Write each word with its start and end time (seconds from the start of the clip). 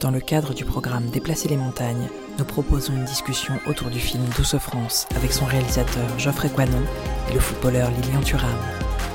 Dans 0.00 0.12
le 0.12 0.20
cadre 0.20 0.54
du 0.54 0.64
programme 0.64 1.10
Déplacer 1.10 1.48
les 1.48 1.56
montagnes, 1.56 2.08
nous 2.38 2.44
proposons 2.44 2.94
une 2.94 3.04
discussion 3.04 3.54
autour 3.66 3.90
du 3.90 3.98
film 3.98 4.22
Douce 4.36 4.56
France 4.58 5.08
avec 5.16 5.32
son 5.32 5.44
réalisateur 5.44 6.16
Geoffrey 6.20 6.48
Coinon 6.50 6.84
et 7.28 7.34
le 7.34 7.40
footballeur 7.40 7.90
Lilian 7.90 8.20
Thuram. 8.20 8.56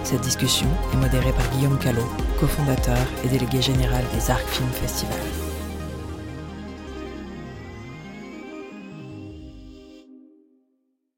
Cette 0.04 0.20
discussion 0.20 0.68
est 0.92 0.98
modérée 0.98 1.32
par 1.32 1.50
Guillaume 1.52 1.80
Callot, 1.80 2.04
cofondateur 2.38 2.98
et 3.24 3.30
délégué 3.30 3.62
général 3.62 4.04
des 4.14 4.30
Arcs 4.30 4.46
Film 4.50 4.68
Festival. 4.72 5.18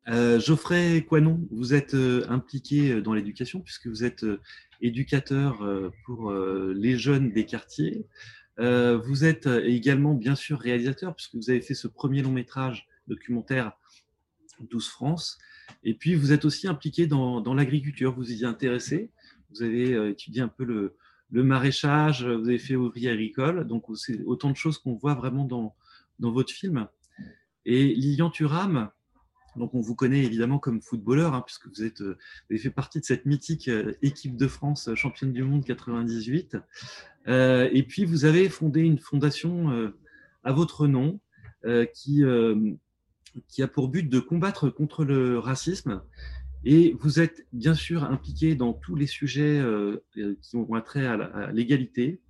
Euh, 0.09 0.39
Geoffrey 0.39 1.03
Coinon, 1.09 1.39
vous 1.49 1.73
êtes 1.73 1.95
euh, 1.95 2.23
impliqué 2.29 3.01
dans 3.01 3.15
l'éducation 3.15 3.61
puisque 3.61 3.87
vous 3.87 4.03
êtes 4.03 4.23
euh, 4.23 4.39
éducateur 4.81 5.63
euh, 5.63 5.89
pour 6.05 6.31
euh, 6.31 6.73
les 6.75 6.97
jeunes 6.97 7.31
des 7.31 7.45
quartiers. 7.45 8.05
Euh, 8.59 8.97
vous 8.97 9.25
êtes 9.25 9.47
également 9.47 10.13
bien 10.13 10.35
sûr 10.35 10.59
réalisateur 10.59 11.13
puisque 11.15 11.35
vous 11.35 11.49
avez 11.49 11.61
fait 11.61 11.73
ce 11.73 11.87
premier 11.87 12.21
long 12.21 12.31
métrage 12.31 12.87
documentaire 13.07 13.73
12 14.59 14.87
France. 14.87 15.37
Et 15.83 15.93
puis 15.93 16.15
vous 16.15 16.31
êtes 16.31 16.45
aussi 16.45 16.67
impliqué 16.67 17.07
dans, 17.07 17.53
l'agriculture, 17.53 18.15
vous 18.15 18.31
y 18.31 18.39
êtes 18.39 18.43
intéressé. 18.43 19.11
Vous 19.49 19.63
avez 19.63 20.09
étudié 20.09 20.41
un 20.41 20.47
peu 20.47 20.63
le, 20.63 20.95
maraîchage, 21.31 22.23
vous 22.23 22.47
avez 22.47 22.59
fait 22.59 22.75
ouvrier 22.75 23.09
agricole. 23.09 23.67
Donc 23.67 23.85
c'est 23.95 24.23
autant 24.23 24.51
de 24.51 24.55
choses 24.55 24.77
qu'on 24.77 24.93
voit 24.93 25.15
vraiment 25.15 25.43
dans, 25.45 25.75
dans 26.19 26.31
votre 26.31 26.51
film. 26.51 26.87
Et 27.65 27.93
Lilian 27.93 28.29
Thuram, 28.29 28.89
donc 29.57 29.73
on 29.73 29.81
vous 29.81 29.95
connaît 29.95 30.23
évidemment 30.23 30.59
comme 30.59 30.81
footballeur, 30.81 31.33
hein, 31.33 31.43
puisque 31.45 31.67
vous, 31.67 31.83
êtes, 31.83 32.01
vous 32.01 32.15
avez 32.49 32.59
fait 32.59 32.69
partie 32.69 32.99
de 32.99 33.05
cette 33.05 33.25
mythique 33.25 33.69
équipe 34.01 34.37
de 34.37 34.47
France 34.47 34.89
championne 34.95 35.33
du 35.33 35.43
monde 35.43 35.63
98. 35.63 36.57
Euh, 37.27 37.69
et 37.71 37.83
puis 37.83 38.05
vous 38.05 38.25
avez 38.25 38.49
fondé 38.49 38.81
une 38.81 38.99
fondation 38.99 39.71
euh, 39.71 39.97
à 40.43 40.51
votre 40.51 40.87
nom 40.87 41.19
euh, 41.65 41.85
qui, 41.85 42.23
qui 43.47 43.63
a 43.63 43.67
pour 43.67 43.89
but 43.89 44.07
de 44.07 44.19
combattre 44.19 44.69
contre 44.69 45.03
le 45.05 45.39
racisme. 45.39 46.01
Et 46.63 46.95
vous 46.99 47.19
êtes 47.19 47.45
bien 47.53 47.75
sûr 47.75 48.03
impliqué 48.03 48.55
dans 48.55 48.73
tous 48.73 48.95
les 48.95 49.05
sujets 49.05 49.61
qui 50.41 50.55
ont 50.55 50.81
trait 50.81 51.05
à 51.05 51.51
l'égalité 51.51 52.21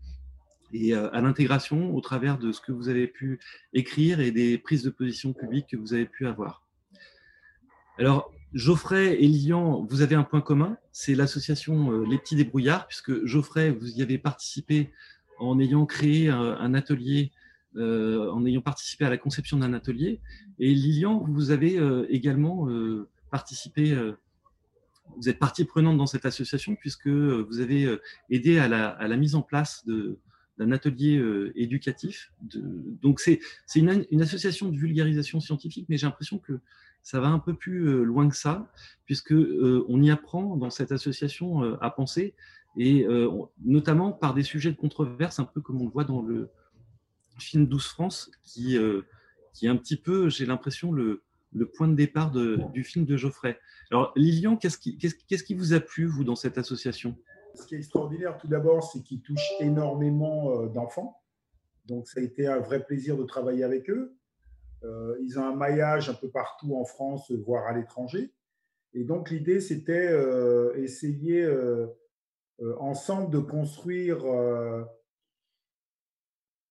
et 0.74 0.94
à 0.94 1.22
l'intégration 1.22 1.96
au 1.96 2.02
travers 2.02 2.38
de 2.38 2.52
ce 2.52 2.60
que 2.60 2.74
vous 2.74 2.90
avez 2.90 3.08
pu 3.08 3.40
écrire 3.72 4.20
et 4.20 4.32
des 4.32 4.58
prises 4.58 4.84
de 4.84 4.90
position 4.90 5.32
publiques 5.32 5.68
que 5.68 5.78
vous 5.78 5.94
avez 5.94 6.06
pu 6.06 6.28
avoir. 6.28 6.65
Alors, 7.98 8.32
Geoffrey 8.54 9.22
et 9.22 9.28
Lilian, 9.28 9.86
vous 9.90 10.02
avez 10.02 10.16
un 10.16 10.24
point 10.24 10.42
commun, 10.42 10.78
c'est 10.92 11.16
l'association 11.16 12.02
Les 12.02 12.18
Petits 12.18 12.36
Débrouillards, 12.36 12.88
puisque 12.88 13.26
Geoffrey, 13.26 13.72
vous 13.72 13.98
y 13.98 14.02
avez 14.02 14.18
participé 14.18 14.92
en 15.40 15.60
ayant 15.60 15.86
créé 15.86 16.30
un, 16.30 16.74
atelier, 16.74 17.32
euh, 17.76 18.30
en 18.32 18.46
ayant 18.46 18.62
participé 18.62 19.06
à 19.06 19.10
la 19.10 19.18
conception 19.18 19.58
d'un 19.58 19.74
atelier. 19.74 20.20
Et 20.60 20.74
Lilian, 20.74 21.26
vous 21.28 21.52
avez 21.52 21.78
euh, 21.78 22.06
également 22.10 22.70
euh, 22.70 23.08
participé, 23.32 23.92
euh, 23.92 24.14
vous 25.18 25.30
êtes 25.30 25.40
partie 25.40 25.66
prenante 25.66 25.98
dans 25.98 26.08
cette 26.08 26.26
association, 26.26 26.76
puisque 26.76 27.08
vous 27.08 27.60
avez 27.60 27.98
aidé 28.30 28.58
à 28.58 28.68
la, 28.68 29.18
mise 29.18 29.36
en 29.36 29.42
place 29.42 29.86
d'un 30.58 30.72
atelier 30.72 31.24
éducatif. 31.56 32.34
Donc, 32.42 33.20
c'est, 33.20 33.40
une 33.76 34.22
association 34.22 34.70
de 34.70 34.78
vulgarisation 34.78 35.40
scientifique, 35.40 35.86
mais 35.90 35.98
j'ai 35.98 36.08
l'impression 36.08 36.40
que 36.40 36.60
ça 37.06 37.20
va 37.20 37.28
un 37.28 37.38
peu 37.38 37.54
plus 37.54 38.04
loin 38.04 38.28
que 38.28 38.36
ça, 38.36 38.68
puisque 39.06 39.32
euh, 39.32 39.86
on 39.88 40.02
y 40.02 40.10
apprend 40.10 40.58
dans 40.58 40.72
cette 40.72 40.92
association 40.92 41.64
euh, 41.64 41.78
à 41.80 41.92
penser, 41.92 42.34
et 42.78 43.06
euh, 43.06 43.30
notamment 43.64 44.12
par 44.12 44.34
des 44.34 44.42
sujets 44.42 44.72
de 44.72 44.76
controverse, 44.76 45.40
un 45.40 45.46
peu 45.46 45.62
comme 45.62 45.80
on 45.80 45.86
le 45.86 45.92
voit 45.92 46.04
dans 46.04 46.24
le 46.24 46.50
film 47.38 47.68
12 47.68 47.86
France, 47.86 48.32
qui, 48.42 48.76
est 48.76 49.68
un 49.68 49.76
petit 49.78 49.98
peu, 49.98 50.30
j'ai 50.30 50.48
l'impression, 50.48 50.92
le, 50.92 51.22
point 51.76 51.88
de 51.88 51.94
départ 51.94 52.32
du 52.32 52.84
film 52.84 53.06
de 53.06 53.16
Geoffrey. 53.18 53.60
Alors, 53.92 54.12
Lilian, 54.16 54.58
qu'est-ce 54.58 54.78
qui 54.80 55.54
vous 55.54 55.74
a 55.74 55.80
plu, 55.80 56.06
vous, 56.08 56.24
dans 56.24 56.36
cette 56.36 56.58
association? 56.58 57.16
Ce 57.54 57.68
qui 57.68 57.76
est 57.76 57.78
extraordinaire, 57.78 58.36
tout 58.40 58.48
d'abord, 58.48 58.84
c'est 58.84 59.04
qu'il 59.04 59.22
touche 59.22 59.48
énormément 59.60 60.66
d'enfants. 60.66 61.22
Donc, 61.86 62.08
ça 62.08 62.20
a 62.20 62.24
été 62.24 62.48
un 62.48 62.60
vrai 62.60 62.84
plaisir 62.84 63.16
de 63.16 63.24
travailler 63.24 63.64
avec 63.64 63.92
eux. 63.92 64.16
Euh, 64.86 65.18
ils 65.22 65.40
ont 65.40 65.44
un 65.44 65.56
maillage 65.56 66.10
un 66.10 66.14
peu 66.14 66.30
partout 66.30 66.76
en 66.76 66.86
France, 66.86 67.32
voire 67.32 67.66
à 67.66 67.74
l'étranger. 67.74 68.32
Et 68.94 69.04
donc 69.04 69.30
l'idée, 69.30 69.60
c'était 69.60 70.08
euh, 70.10 70.74
essayer 70.76 71.44
euh, 71.44 71.88
ensemble 72.80 73.32
de 73.32 73.40
construire 73.40 74.26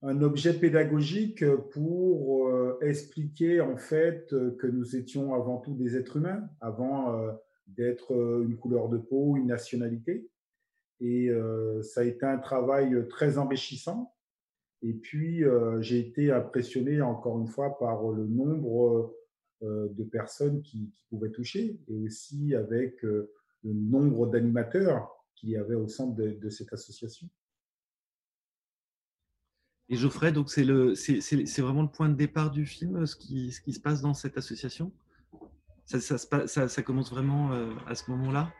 un 0.03 0.23
objet 0.23 0.55
pédagogique 0.55 1.45
pour 1.73 2.51
expliquer 2.81 3.61
en 3.61 3.77
fait 3.77 4.29
que 4.31 4.67
nous 4.67 4.97
étions 4.97 5.35
avant 5.35 5.59
tout 5.59 5.75
des 5.75 5.97
êtres 5.97 6.17
humains, 6.17 6.49
avant 6.63 7.39
d'être 7.67 8.13
une 8.43 8.57
couleur 8.57 8.89
de 8.89 8.97
peau, 8.97 9.37
une 9.37 9.47
nationalité. 9.47 10.31
Et 11.01 11.31
ça 11.83 12.01
a 12.01 12.05
été 12.05 12.25
un 12.25 12.39
travail 12.39 13.07
très 13.09 13.37
enrichissant 13.37 14.14
et 14.83 14.93
puis, 14.93 15.45
euh, 15.45 15.81
j'ai 15.81 15.99
été 15.99 16.31
impressionné 16.31 17.01
encore 17.01 17.39
une 17.41 17.47
fois 17.47 17.79
par 17.79 18.07
le 18.11 18.27
nombre 18.27 19.17
euh, 19.63 19.89
de 19.89 20.05
personnes 20.05 20.61
qui, 20.63 20.93
pouvaient 21.09 21.31
toucher 21.31 21.81
et 21.89 21.95
aussi 21.95 22.55
avec 22.55 23.03
euh, 23.05 23.33
le 23.63 23.73
nombre 23.73 24.27
d'animateurs 24.27 25.09
qu'il 25.37 25.51
y 25.51 25.57
avait 25.57 25.75
au 25.75 25.89
centre 25.89 26.15
de, 26.17 26.51
cette 26.51 26.73
association. 26.73 27.29
Et 29.89 29.97
Geoffrey, 29.97 30.33
donc 30.33 30.51
c'est 30.51 30.65
vraiment 30.65 31.83
le 31.83 31.91
point 31.91 32.09
de 32.09 32.17
départ 32.17 32.51
du 32.51 32.67
film, 32.67 33.07
ce 33.07 33.17
qui, 33.17 33.53
ce 33.53 33.61
qui 33.61 33.73
se 33.73 33.81
passe 33.81 34.03
dans 34.03 34.15
cette 34.15 34.37
association? 34.37 34.93
Ça, 35.87 36.01
ça, 36.01 36.47
ça, 36.47 36.69
ça 36.69 36.83
commence 36.83 37.11
vraiment 37.11 37.53
à 37.87 37.95
ce 37.95 38.11
moment-là? 38.11 38.53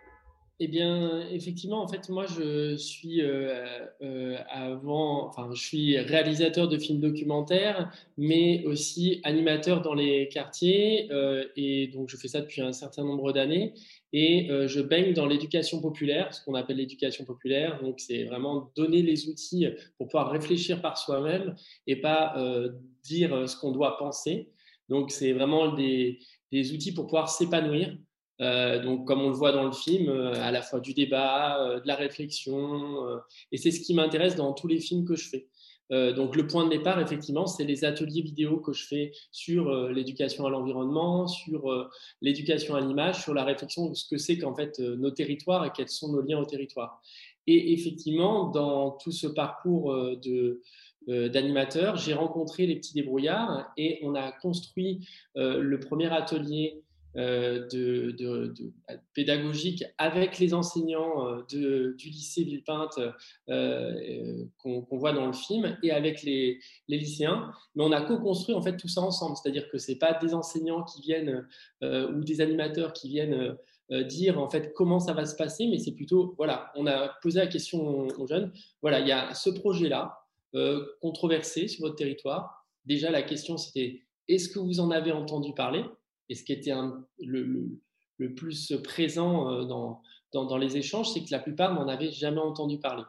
Eh 0.61 0.69
bien, 0.69 1.29
effectivement, 1.31 1.83
en 1.83 1.89
fait, 1.89 2.09
moi, 2.09 2.27
je 2.27 2.77
suis 2.77 3.23
euh, 3.23 3.87
euh, 4.03 4.39
avant, 4.49 5.27
enfin, 5.27 5.51
je 5.53 5.61
suis 5.61 5.99
réalisateur 5.99 6.69
de 6.69 6.79
films 6.79 7.01
documentaires, 7.01 7.91
mais 8.17 8.65
aussi 8.65 9.21
animateur 9.25 9.83
dans 9.83 9.95
les 9.95 10.29
quartiers, 10.29 11.11
euh, 11.11 11.45
et 11.57 11.89
donc 11.89 12.09
je 12.09 12.17
fais 12.17 12.29
ça 12.29 12.41
depuis 12.41 12.63
un 12.63 12.73
certain 12.73 13.03
nombre 13.03 13.33
d'années. 13.33 13.75
Et 14.13 14.49
je 14.69 14.81
baigne 14.81 15.13
dans 15.13 15.27
l'éducation 15.27 15.81
populaire, 15.81 16.33
ce 16.33 16.45
qu'on 16.45 16.55
appelle 16.55 16.77
l'éducation 16.77 17.25
populaire. 17.25 17.83
Donc, 17.83 17.99
c'est 17.99 18.23
vraiment 18.23 18.71
donner 18.77 19.03
les 19.03 19.29
outils 19.29 19.67
pour 19.99 20.07
pouvoir 20.07 20.31
réfléchir 20.31 20.81
par 20.81 20.97
soi-même 20.99 21.57
et 21.89 21.97
pas 21.97 22.33
dire 23.03 23.49
ce 23.49 23.57
qu'on 23.57 23.73
doit 23.73 23.99
penser. 23.99 24.53
Donc, 24.89 25.11
c'est 25.11 25.33
vraiment 25.33 25.73
des 25.73 26.21
outils 26.53 26.93
pour 26.95 27.07
pouvoir 27.07 27.29
s'épanouir. 27.29 27.97
Euh, 28.41 28.83
donc, 28.83 29.07
comme 29.07 29.21
on 29.21 29.29
le 29.29 29.35
voit 29.35 29.53
dans 29.53 29.65
le 29.65 29.73
film, 29.73 30.09
euh, 30.09 30.33
à 30.35 30.51
la 30.51 30.63
fois 30.63 30.81
du 30.81 30.93
débat, 30.93 31.63
euh, 31.63 31.81
de 31.81 31.87
la 31.87 31.95
réflexion, 31.95 32.99
et 33.53 33.59
c'est 33.59 33.71
ce 33.71 33.81
qui 33.81 33.95
m'intéresse 33.95 34.37
dans 34.37 34.53
tous 34.53 34.67
les 34.67 34.81
films 34.81 35.05
que 35.05 35.17
je 35.17 35.29
fais. 35.29 35.49
Donc, 35.91 36.35
le 36.35 36.47
point 36.47 36.65
de 36.65 36.71
départ, 36.71 36.99
effectivement, 36.99 37.47
c'est 37.47 37.65
les 37.65 37.85
ateliers 37.85 38.23
vidéo 38.23 38.57
que 38.57 38.73
je 38.73 38.85
fais 38.85 39.13
sur 39.31 39.71
l'éducation 39.91 40.45
à 40.47 40.51
l'environnement, 40.51 41.29
sur 41.29 41.91
l'éducation 42.21 42.75
à 42.75 42.81
l'image, 42.81 43.23
sur 43.23 43.35
la 43.35 43.45
réflexion 43.45 43.91
de 43.91 43.95
ce 43.95 44.09
que 44.09 44.17
c'est 44.17 44.39
qu'en 44.39 44.57
fait 44.57 44.81
nos 44.81 45.11
territoires 45.11 45.65
et 45.67 45.71
quels 45.77 45.91
sont 45.91 46.11
nos 46.11 46.23
liens 46.23 46.41
au 46.41 46.47
territoire. 46.47 47.01
Et 47.47 47.75
effectivement, 47.75 48.49
dans 48.49 48.93
tout 48.93 49.13
ce 49.13 49.27
parcours 49.27 49.95
de 49.95 50.63
d'animateur, 51.07 51.97
j'ai 51.97 52.15
rencontré 52.15 52.67
les 52.67 52.77
petits 52.77 52.95
débrouillards 52.95 53.71
et 53.77 54.01
on 54.03 54.15
a 54.15 54.33
construit 54.33 55.07
le 55.37 55.79
premier 55.79 56.11
atelier 56.11 56.83
de, 57.15 58.11
de, 58.11 58.53
pédagogique 59.15 59.85
avec 59.99 60.39
les 60.39 60.55
enseignants 60.55 61.29
euh, 61.29 61.95
du 61.97 62.09
lycée 62.09 62.43
Villepinte 62.43 62.99
euh, 63.49 64.45
qu'on 64.59 64.83
qu 64.83 64.97
voit 64.97 65.13
dans 65.13 65.27
le 65.27 65.33
film 65.33 65.77
et 65.83 65.91
avec 65.91 66.23
les, 66.23 66.59
lycéens. 66.89 67.53
Mais 67.75 67.85
on 67.85 67.93
a 67.93 68.03
co-construit 68.03 68.55
en 68.55 68.63
fait 68.63 68.77
tout 68.77 68.89
ça 68.89 69.01
ensemble, 69.01 69.37
c'est-à-dire 69.37 69.69
que 69.69 69.79
c'est 69.79 69.99
pas 69.99 70.15
des 70.15 70.35
enseignants 70.35 70.83
qui 70.83 71.03
viennent 71.03 71.47
ou 71.83 72.25
des 72.25 72.41
animateurs 72.41 72.93
qui 72.93 73.09
viennent 73.09 73.57
dire 73.91 74.41
en 74.41 74.49
fait 74.49 74.73
comment 74.75 74.99
ça 74.99 75.13
va 75.13 75.27
se 75.27 75.37
passer, 75.37 75.67
mais 75.67 75.79
c'est 75.79 75.93
plutôt 75.95 76.35
voilà, 76.37 76.73
on 76.75 76.87
a 76.87 77.09
posé 77.23 77.39
la 77.39 77.47
question 77.47 77.87
aux, 77.87 78.09
aux 78.19 78.27
jeunes. 78.27 78.53
Voilà, 78.83 79.01
il 79.01 79.09
y 79.09 79.13
a 79.13 79.35
ce 79.35 79.51
projet-là 79.51 80.19
controversé 81.01 81.69
sur 81.69 81.83
votre 81.85 81.97
territoire. 81.97 82.67
Déjà 82.85 83.11
la 83.11 83.23
question 83.23 83.57
c'était 83.57 84.03
est-ce 84.29 84.49
que 84.49 84.59
vous 84.59 84.81
en 84.81 84.91
avez 84.91 85.13
entendu 85.13 85.53
parler? 85.55 85.85
Et 86.29 86.35
ce 86.35 86.45
qui 86.45 86.53
était 86.53 86.75
le, 87.19 87.79
plus 88.37 88.73
présent 88.83 89.51
euh, 89.51 89.65
dans 90.33 90.57
les 90.57 90.77
échanges, 90.77 91.11
c'est 91.13 91.25
que 91.25 91.31
la 91.31 91.39
plupart 91.39 91.75
n'en 91.75 91.89
avaient 91.89 92.11
jamais 92.11 92.41
entendu 92.41 92.79
parler. 92.79 93.05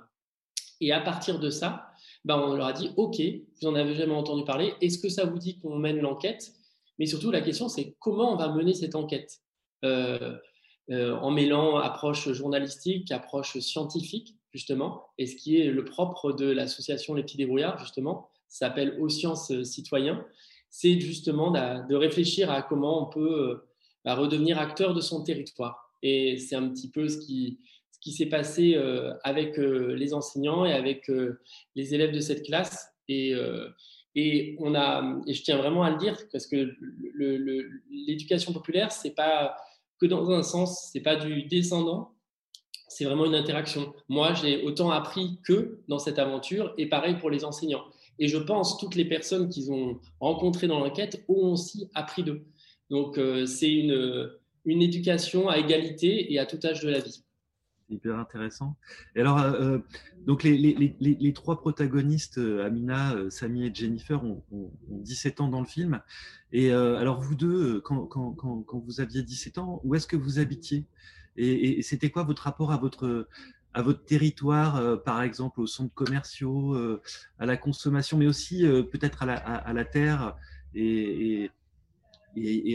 Et 0.81 0.91
à 0.91 0.99
partir 0.99 1.39
de 1.39 1.49
ça, 1.49 1.89
ben 2.25 2.37
on 2.37 2.55
leur 2.55 2.67
a 2.67 2.73
dit, 2.73 2.91
OK, 2.97 3.17
vous 3.19 3.69
n'en 3.69 3.75
avez 3.75 3.95
jamais 3.95 4.13
entendu 4.13 4.43
parler, 4.43 4.73
est-ce 4.81 4.99
que 4.99 5.09
ça 5.09 5.25
vous 5.25 5.37
dit 5.37 5.57
qu'on 5.59 5.77
mène 5.77 5.99
l'enquête? 5.99 6.53
Mais 6.99 7.05
surtout, 7.05 7.31
la 7.31 7.41
question, 7.41 7.69
c'est 7.69 7.95
comment 7.99 8.33
on 8.33 8.35
va 8.35 8.49
mener 8.49 8.73
cette 8.73 8.95
enquête? 8.95 9.41
Euh, 9.83 10.37
euh, 10.91 11.15
en 11.15 11.31
mêlant 11.31 11.77
approche 11.77 12.31
journalistique, 12.31 13.11
approche 13.11 13.57
scientifique, 13.59 14.35
justement, 14.53 15.07
et 15.17 15.25
ce 15.25 15.35
qui 15.35 15.59
est 15.59 15.71
le 15.71 15.83
propre 15.83 16.31
de 16.31 16.45
l'association 16.45 17.13
Les 17.13 17.23
Petits 17.23 17.37
Débrouillards, 17.37 17.79
justement, 17.79 18.29
s'appelle 18.47 18.97
Aux 18.99 19.09
sciences 19.09 19.63
citoyens. 19.63 20.25
C'est 20.77 20.99
justement 20.99 21.51
de 21.51 21.95
réfléchir 21.95 22.51
à 22.51 22.61
comment 22.61 23.07
on 23.07 23.09
peut 23.09 23.63
bah, 24.03 24.13
redevenir 24.13 24.59
acteur 24.59 24.93
de 24.93 24.99
son 24.99 25.23
territoire. 25.23 25.89
Et 26.03 26.37
c'est 26.37 26.57
un 26.57 26.67
petit 26.67 26.91
peu 26.91 27.07
ce 27.07 27.17
qui, 27.17 27.59
ce 28.01 28.11
s'est 28.11 28.25
passé 28.25 28.75
avec 29.23 29.55
les 29.55 30.13
enseignants 30.13 30.65
et 30.65 30.73
avec 30.73 31.09
les 31.75 31.95
élèves 31.95 32.11
de 32.11 32.19
cette 32.19 32.43
classe. 32.43 32.89
Et, 33.07 33.33
on 34.59 34.75
a, 34.75 35.17
et 35.25 35.33
je 35.33 35.43
tiens 35.43 35.55
vraiment 35.55 35.83
à 35.83 35.91
le 35.91 35.97
dire, 35.97 36.17
parce 36.33 36.45
que 36.45 36.75
l'éducation 37.89 38.51
populaire, 38.51 38.91
c'est 38.91 39.15
pas 39.15 39.55
que 39.97 40.05
dans 40.05 40.29
un 40.29 40.43
sens, 40.43 40.89
c'est 40.91 40.99
pas 40.99 41.15
du 41.15 41.43
descendant, 41.43 42.11
c'est 42.89 43.05
vraiment 43.05 43.25
une 43.25 43.35
interaction. 43.35 43.93
Moi, 44.09 44.33
j'ai 44.33 44.61
autant 44.63 44.91
appris 44.91 45.39
qu'eux 45.45 45.85
dans 45.87 45.99
cette 45.99 46.19
aventure, 46.19 46.73
et 46.77 46.87
pareil 46.89 47.15
pour 47.15 47.29
les 47.29 47.45
enseignants. 47.45 47.85
Et 48.19 48.27
je 48.27 48.37
pense 48.37 48.77
toutes 48.77 48.95
les 48.95 49.05
personnes 49.05 49.49
qu'ils 49.49 49.71
ont 49.71 49.99
rencontrées 50.19 50.67
dans 50.67 50.79
l'enquête 50.79 51.23
ont 51.27 51.51
aussi 51.51 51.89
appris 51.93 52.23
d'eux. 52.23 52.45
Donc, 52.89 53.17
euh, 53.17 53.45
c'est 53.45 53.71
une, 53.71 54.31
une 54.65 54.81
éducation 54.81 55.49
à 55.49 55.57
égalité 55.57 56.31
et 56.33 56.39
à 56.39 56.45
tout 56.45 56.59
âge 56.65 56.81
de 56.81 56.89
la 56.89 56.99
vie 56.99 57.21
hyper 57.87 58.17
intéressant. 58.17 58.77
Et 59.15 59.21
alors, 59.21 59.37
euh, 59.37 59.61
euh, 59.61 59.79
donc 60.25 60.41
les, 60.41 60.57
les, 60.57 60.95
les, 60.99 61.33
trois 61.33 61.59
protagonistes, 61.59 62.39
Amina, 62.39 63.15
Samy 63.29 63.67
et 63.67 63.75
Jennifer, 63.75 64.23
ont, 64.23 64.43
ont, 64.51 64.71
17 64.89 65.39
ans 65.39 65.49
dans 65.49 65.59
le 65.59 65.67
film. 65.67 66.01
Et 66.51 66.71
alors, 66.71 67.21
vous 67.21 67.35
deux, 67.35 67.81
quand, 67.81 68.07
quand, 68.07 68.31
quand, 68.31 68.63
quand, 68.63 68.79
vous 68.79 69.01
aviez 69.01 69.21
17 69.21 69.59
ans, 69.59 69.81
où 69.83 69.93
est-ce 69.93 70.07
que 70.07 70.15
vous 70.15 70.39
habitiez? 70.39 70.87
Et, 71.37 71.83
c'était 71.83 72.09
quoi 72.09 72.23
votre 72.23 72.41
rapport 72.41 72.71
à 72.71 72.77
votre, 72.77 73.27
à 73.75 73.81
votre 73.81 74.05
territoire, 74.05 74.77
euh, 74.77 74.95
par 74.95 75.21
exemple 75.21 75.59
aux 75.59 75.67
centres 75.67 75.93
commerciaux, 75.93 76.73
euh, 76.75 77.01
à 77.39 77.45
la 77.45 77.57
consommation, 77.57 78.17
mais 78.17 78.25
aussi 78.25 78.65
euh, 78.65 78.83
peut-être 78.83 79.21
à 79.21 79.73
la, 79.73 79.85
terre 79.85 80.37
et, 80.73 81.51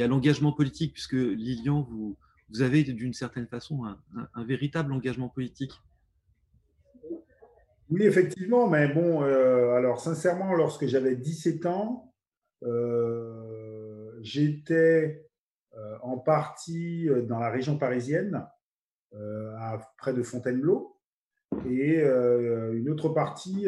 à 0.03 0.07
l'engagement 0.07 0.53
politique, 0.53 0.93
puisque 0.93 1.15
Lilian, 1.15 1.89
vous, 1.91 2.17
avez 2.61 2.85
d'une 2.85 3.15
certaine 3.15 3.47
façon 3.47 3.85
un, 4.35 4.45
véritable 4.45 4.93
engagement 4.93 5.31
politique. 5.31 5.73
Oui, 7.89 8.03
effectivement, 8.03 8.69
mais 8.69 8.89
bon, 8.89 9.23
alors 9.23 10.01
sincèrement, 10.01 10.55
lorsque 10.55 10.87
j'avais 10.87 11.17
17 11.17 11.67
ans, 11.67 12.13
j'étais 14.21 15.27
en 16.03 16.19
partie 16.19 17.09
dans 17.27 17.39
la 17.39 17.51
région 17.51 17.79
parisienne, 17.79 18.45
à 19.13 19.79
près 19.99 20.13
de 20.13 20.23
Fontainebleau, 20.23 20.97
et 21.67 22.01
une 22.01 22.89
autre 22.91 23.09
partie 23.09 23.67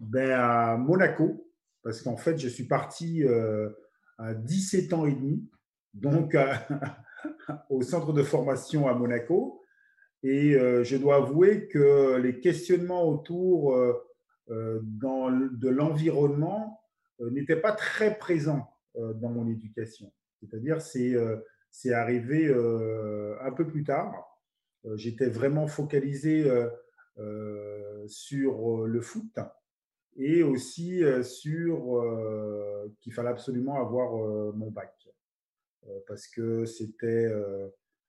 ben, 0.00 0.30
à 0.30 0.76
Monaco, 0.76 1.50
parce 1.82 2.02
qu'en 2.02 2.16
fait, 2.16 2.38
je 2.38 2.48
suis 2.48 2.64
parti 2.64 3.24
à 4.18 4.34
17 4.34 4.92
ans 4.92 5.06
et 5.06 5.14
demi, 5.14 5.48
donc 5.94 6.36
au 7.70 7.82
centre 7.82 8.12
de 8.12 8.22
formation 8.22 8.88
à 8.88 8.94
Monaco. 8.94 9.62
Et 10.22 10.52
je 10.52 10.96
dois 10.96 11.16
avouer 11.16 11.68
que 11.68 12.16
les 12.16 12.40
questionnements 12.40 13.08
autour 13.08 13.76
de 14.48 15.68
l'environnement 15.68 16.80
n'étaient 17.20 17.60
pas 17.60 17.72
très 17.72 18.18
présents 18.18 18.74
dans 18.94 19.30
mon 19.30 19.48
éducation. 19.48 20.12
C'est-à-dire, 20.40 20.80
c'est 20.80 21.14
c'est 21.70 21.92
arrivé 21.92 22.48
un 23.40 23.52
peu 23.52 23.66
plus 23.66 23.84
tard. 23.84 24.12
J'étais 24.94 25.28
vraiment 25.28 25.66
focalisé 25.66 26.50
sur 28.06 28.86
le 28.86 29.00
foot 29.00 29.38
et 30.16 30.42
aussi 30.42 31.02
sur 31.22 32.94
qu'il 33.00 33.12
fallait 33.12 33.28
absolument 33.28 33.76
avoir 33.76 34.12
mon 34.54 34.70
bac 34.70 35.08
parce 36.06 36.26
que 36.28 36.64
c'était 36.64 37.30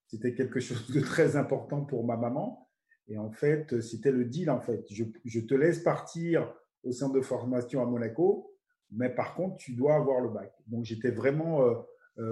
c'était 0.09 0.33
quelque 0.33 0.59
chose 0.59 0.89
de 0.91 1.01
très 1.01 1.35
important 1.35 1.85
pour 1.85 2.03
ma 2.03 2.17
maman. 2.17 2.67
Et 3.07 3.17
en 3.17 3.31
fait, 3.31 3.79
c'était 3.81 4.11
le 4.11 4.25
deal. 4.25 4.49
En 4.49 4.61
fait, 4.61 4.83
je, 4.89 5.03
je, 5.25 5.39
te 5.39 5.53
laisse 5.53 5.79
partir 5.79 6.53
au 6.83 6.91
centre 6.91 7.13
de 7.13 7.21
formation 7.21 7.81
à 7.81 7.85
Monaco, 7.85 8.55
mais 8.91 9.09
par 9.09 9.35
contre, 9.35 9.57
tu 9.57 9.73
dois 9.73 9.95
avoir 9.95 10.21
le 10.21 10.29
bac. 10.29 10.53
Donc, 10.67 10.85
j'étais 10.85 11.11
vraiment 11.11 11.63
euh, 11.63 11.75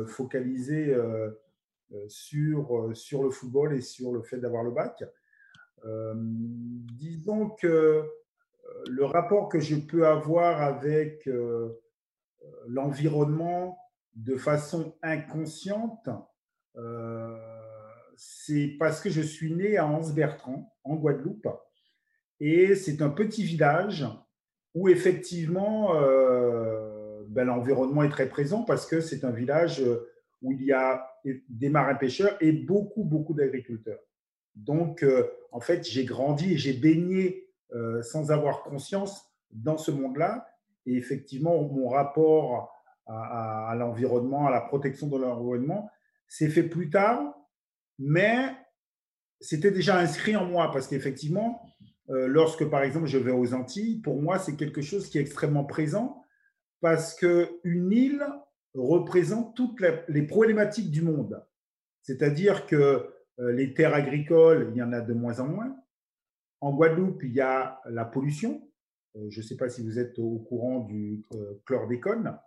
focalisé 0.06 0.94
euh, 0.94 1.30
euh, 1.94 2.06
sur, 2.08 2.92
sur 2.96 3.24
le 3.24 3.30
football 3.30 3.74
et 3.76 3.82
sur 3.82 4.12
le 4.12 4.22
fait 4.22 4.38
d'avoir 4.38 4.64
le 4.64 4.72
bac. 4.72 5.04
disons 5.84 7.50
que 7.52 8.04
le 8.90 9.06
rapport 9.06 9.48
que 9.48 9.60
je 9.60 9.76
peux 9.76 10.06
avoir 10.06 10.62
avec 10.62 11.30
l'environnement 12.68 13.78
de 14.16 14.36
façon 14.36 14.98
inconsciente, 15.02 16.10
c'est 18.18 18.76
parce 18.80 19.00
que 19.00 19.10
je 19.10 19.22
suis 19.22 19.54
né 19.54 19.78
à 19.78 19.88
Anse-Bertrand, 19.88 20.76
en 20.84 20.96
Guadeloupe, 20.96 21.48
et 22.40 22.76
c'est 22.76 23.02
un 23.02 23.10
petit 23.10 23.44
village 23.44 24.06
où 24.74 24.90
effectivement 24.90 25.94
ben, 27.38 27.46
l'environnement 27.46 28.02
est 28.02 28.10
très 28.10 28.28
présent 28.28 28.64
parce 28.64 28.88
que 28.88 29.00
c'est 29.00 29.24
un 29.24 29.30
village 29.30 29.80
euh, 29.80 30.10
où 30.42 30.54
il 30.54 30.64
y 30.64 30.72
a 30.72 31.08
des 31.50 31.70
marins-pêcheurs 31.70 32.36
et 32.42 32.52
beaucoup, 32.52 33.04
beaucoup 33.04 33.36
d'agriculteurs. 33.36 34.00
Donc, 34.56 35.04
euh, 35.04 35.24
en 35.52 35.60
fait, 35.60 35.88
j'ai 35.88 36.04
grandi 36.04 36.54
et 36.54 36.58
j'ai 36.58 36.74
baigné 36.74 37.48
euh, 37.76 38.02
sans 38.02 38.32
avoir 38.32 38.64
conscience 38.64 39.32
dans 39.52 39.78
ce 39.78 39.92
monde-là. 39.92 40.48
Et 40.88 40.96
effectivement, 40.96 41.62
mon 41.62 41.90
rapport 41.90 42.74
à, 43.06 43.76
l'environnement, 43.78 44.48
à 44.48 44.52
la 44.52 44.62
protection 44.62 45.06
de 45.06 45.18
l'environnement, 45.18 45.92
s'est 46.28 46.50
fait 46.50 46.64
plus 46.64 46.90
tard, 46.90 47.22
mais 48.00 48.50
c'était 49.40 49.70
déjà 49.70 50.00
inscrit 50.00 50.36
en 50.36 50.46
moi 50.46 50.72
parce 50.72 50.88
qu'effectivement, 50.88 51.62
lorsque 52.08 52.66
par 52.66 52.82
exemple 52.84 53.06
je 53.06 53.18
vais 53.18 53.32
aux 53.32 53.54
Antilles, 53.54 54.02
pour 54.02 54.22
moi, 54.22 54.40
c'est 54.40 54.56
quelque 54.56 54.82
chose 54.82 55.08
qui 55.08 55.20
est 55.20 55.22
extrêmement 55.22 55.64
présent 55.64 56.24
parce 56.82 57.16
qu'une 57.16 57.92
île 57.92 58.26
représente 58.74 59.56
toutes 59.56 59.82
les 60.08 60.24
problématiques 60.24 60.92
du 60.92 61.02
monde. 61.02 61.44
C'est-à-dire 62.02 62.66
que 62.68 63.10
euh, 63.40 63.52
les 63.52 63.74
terres 63.74 63.94
agricoles, 63.94 64.72
il 64.72 64.78
y 64.78 64.82
en 64.82 64.94
a 64.94 65.02
de 65.02 65.14
moins 65.14 65.40
en 65.40 65.48
moins. 65.48 65.76
En 66.62 66.74
Guadeloupe, 66.74 67.24
il 67.24 67.34
y 67.34 67.42
a 67.42 67.82
la 67.86 68.06
pollution. 68.06 68.68
Euh, 69.16 69.28
je 69.30 69.42
ne 69.42 69.46
sais 69.46 69.58
pas 69.58 69.70
si 69.70 69.84
vous 69.84 70.00
êtes 70.00 70.18
au 70.18 70.40
courant 70.40 70.80
du 70.80 71.26
euh, 71.34 71.62
chlordécone, 71.66 72.38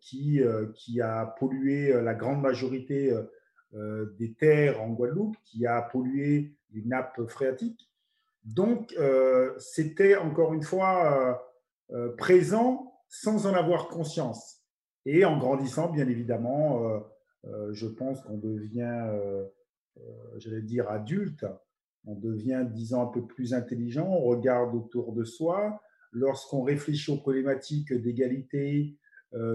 qui, 0.00 0.40
qui 0.74 1.00
a 1.00 1.26
pollué 1.26 1.92
la 2.00 2.14
grande 2.14 2.40
majorité 2.40 3.12
des 3.72 4.32
terres 4.34 4.80
en 4.80 4.90
Guadeloupe, 4.90 5.36
qui 5.42 5.66
a 5.66 5.82
pollué 5.82 6.54
les 6.70 6.84
nappes 6.84 7.26
phréatiques. 7.26 7.90
Donc, 8.44 8.94
c'était 9.58 10.14
encore 10.14 10.54
une 10.54 10.62
fois 10.62 11.44
présent 12.16 12.97
sans 13.08 13.46
en 13.46 13.54
avoir 13.54 13.88
conscience. 13.88 14.58
Et 15.06 15.24
en 15.24 15.38
grandissant, 15.38 15.90
bien 15.90 16.06
évidemment, 16.08 16.84
euh, 16.84 17.00
euh, 17.46 17.72
je 17.72 17.86
pense 17.86 18.20
qu'on 18.22 18.36
devient, 18.36 19.06
euh, 19.08 19.44
j'allais 20.36 20.62
dire, 20.62 20.90
adulte, 20.90 21.46
on 22.04 22.14
devient, 22.14 22.66
disons, 22.70 23.02
un 23.02 23.06
peu 23.06 23.26
plus 23.26 23.54
intelligent, 23.54 24.06
on 24.06 24.22
regarde 24.24 24.74
autour 24.74 25.12
de 25.12 25.24
soi. 25.24 25.80
Lorsqu'on 26.12 26.62
réfléchit 26.62 27.10
aux 27.10 27.16
problématiques 27.16 27.92
d'égalité, 27.92 28.96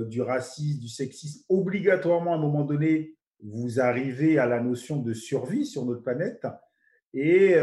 du 0.06 0.22
racisme, 0.22 0.80
du 0.82 0.88
sexisme, 0.88 1.44
obligatoirement, 1.50 2.34
à 2.34 2.36
un 2.36 2.40
moment 2.40 2.64
donné, 2.64 3.16
vous 3.42 3.80
arrivez 3.80 4.38
à 4.38 4.46
la 4.46 4.60
notion 4.60 5.02
de 5.02 5.14
survie 5.14 5.66
sur 5.66 5.84
notre 5.84 6.04
planète 6.04 6.46
et, 7.16 7.56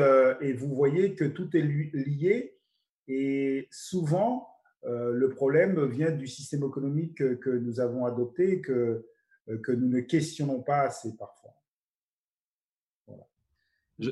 vous 0.55 0.75
voyez 0.75 1.15
que 1.15 1.25
tout 1.25 1.57
est 1.57 1.63
lié. 1.63 2.59
Et 3.07 3.69
souvent, 3.71 4.50
le 4.85 5.29
problème 5.29 5.85
vient 5.87 6.11
du 6.11 6.27
système 6.27 6.65
économique 6.65 7.17
que, 7.17 7.51
nous 7.51 7.81
avons 7.81 8.07
adopté, 8.07 8.61
que, 8.61 9.05
euh, 9.51 9.59
que 9.59 9.73
nous 9.73 9.89
ne 9.89 10.01
questionnons 10.01 10.61
pas 10.61 10.81
assez 10.83 11.17
parfois. 11.17 11.57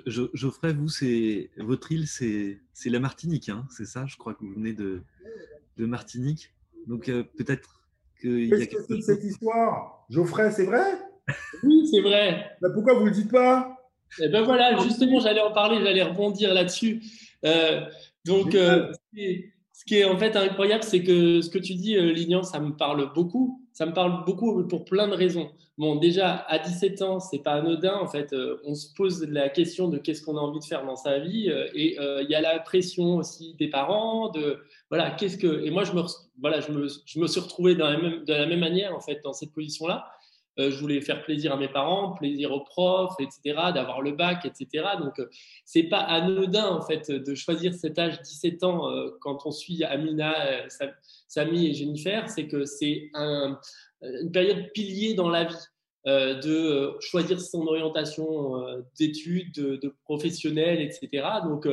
Geoffrey, 0.07 0.75
vous, 0.75 0.89
c'est 0.89 1.51
votre 1.57 1.91
île, 1.93 2.07
c'est 2.07 2.61
la 2.91 3.01
Martinique, 3.01 3.49
hein, 3.49 3.67
c'est 3.71 3.87
ça 3.87 4.05
Je 4.07 4.19
crois 4.19 4.35
que 4.35 4.45
vous 4.45 4.53
venez 4.53 4.75
de, 4.75 5.01
de 5.79 5.87
Martinique. 5.87 6.53
Donc 6.87 7.09
euh, 7.09 7.23
peut-être 7.23 7.89
qu'il 8.21 8.49
y 8.49 8.53
a 8.53 8.67
quelque 8.67 8.87
chose. 8.87 9.07
cette 9.07 9.25
histoire? 9.25 10.05
Geoffrey, 10.11 10.51
c'est 10.51 10.67
vrai? 10.67 10.85
Oui, 11.63 11.87
c'est 11.91 12.01
vrai. 12.01 12.57
pourquoi 12.75 12.95
vous 12.95 13.05
ne 13.05 13.11
le 13.11 13.15
dites 13.15 13.31
pas? 13.31 13.77
Eh 14.19 14.29
ben 14.29 14.43
voilà, 14.45 14.79
justement, 14.79 15.21
j'allais 15.21 15.43
en 15.43 15.53
parler, 15.53 15.79
j'allais 15.83 16.03
rebondir 16.03 16.55
là-dessus. 16.55 17.03
donc, 18.25 18.57
ce 19.79 19.85
qui 19.85 19.95
est 19.95 20.05
en 20.05 20.19
fait 20.19 20.35
incroyable, 20.35 20.83
c'est 20.83 21.05
que 21.05 21.41
ce 21.41 21.49
que 21.49 21.59
tu 21.59 21.77
dis, 21.77 21.97
euh, 21.97 22.11
Lignan, 22.11 22.43
ça 22.43 22.59
me 22.59 22.77
parle 22.77 23.13
beaucoup. 23.15 23.63
Ça 23.73 23.87
me 23.87 23.93
parle 23.93 24.25
beaucoup 24.25 24.67
pour 24.67 24.85
plein 24.85 25.07
de 25.07 25.15
raisons. 25.15 25.53
Bon, 25.79 25.95
déjà, 25.95 26.35
à 26.49 26.59
17 26.59 27.01
ans, 27.03 27.21
c'est 27.21 27.45
pas 27.45 27.53
anodin. 27.53 27.95
En 27.95 28.09
fait, 28.09 28.33
euh, 28.33 28.57
on 28.65 28.75
se 28.75 28.93
pose 28.93 29.23
la 29.29 29.49
question 29.49 29.87
de 29.87 29.97
qu'est-ce 29.99 30.25
qu'on 30.25 30.37
a 30.37 30.41
envie 30.41 30.59
de 30.59 30.65
faire 30.65 30.85
dans 30.85 30.97
sa 30.97 31.21
vie. 31.21 31.49
Euh, 31.49 31.69
et 31.75 31.97
il 31.97 32.27
y 32.29 32.35
a 32.35 32.41
la 32.41 32.59
pression 32.59 33.19
aussi 33.19 33.55
des 33.55 33.69
parents. 33.69 34.33
Voilà, 34.91 35.13
qu'est-ce 35.13 35.39
que. 35.39 35.65
Et 35.65 35.71
moi, 35.71 35.85
je 35.85 35.93
me, 35.93 36.03
voilà, 36.41 36.59
je 36.59 36.73
me, 36.73 36.89
suis 37.29 37.41
retrouvé 37.41 37.77
dans 37.77 37.89
de 37.93 38.33
la 38.33 38.47
même 38.47 38.59
manière, 38.59 38.97
en 38.97 39.01
fait, 39.01 39.21
dans 39.23 39.33
cette 39.33 39.53
position-là. 39.53 40.11
Euh, 40.59 40.71
je 40.71 40.79
voulais 40.79 41.01
faire 41.01 41.23
plaisir 41.23 41.53
à 41.53 41.57
mes 41.57 41.69
parents, 41.69 42.13
plaisir 42.13 42.53
aux 42.53 42.65
profs, 42.65 43.15
etc., 43.21 43.41
d'avoir 43.75 44.03
le 44.03 44.13
bac, 44.13 44.45
etc. 44.45 44.87
Donc, 44.99 45.19
euh, 45.19 45.29
c'est 45.65 45.85
pas 45.85 46.01
anodin, 46.01 46.67
en 46.67 46.83
fait, 46.83 47.11
de 47.11 47.35
choisir 47.35 47.75
cet 47.75 47.99
âge 47.99 48.21
17 48.23 48.65
ans 48.65 48.91
euh, 48.91 49.11
quand 49.21 49.47
on 49.47 49.51
suit 49.51 49.85
Amina, 49.85 50.35
Samy 51.29 51.69
et 51.69 51.75
Jennifer. 51.75 52.29
C'est 52.29 52.49
que 52.49 52.65
c'est 52.65 53.11
un, 53.15 53.59
une 54.03 54.33
période 54.33 54.71
pilier 54.73 55.15
dans 55.15 55.29
la 55.29 55.45
vie. 55.45 55.55
de 56.07 56.97
choisir 57.01 57.39
son 57.39 57.67
orientation 57.67 58.83
d'études, 58.99 59.53
de, 59.53 59.77
de, 59.77 59.95
professionnel, 60.05 60.81
etc. 60.81 61.27
Donc, 61.45 61.69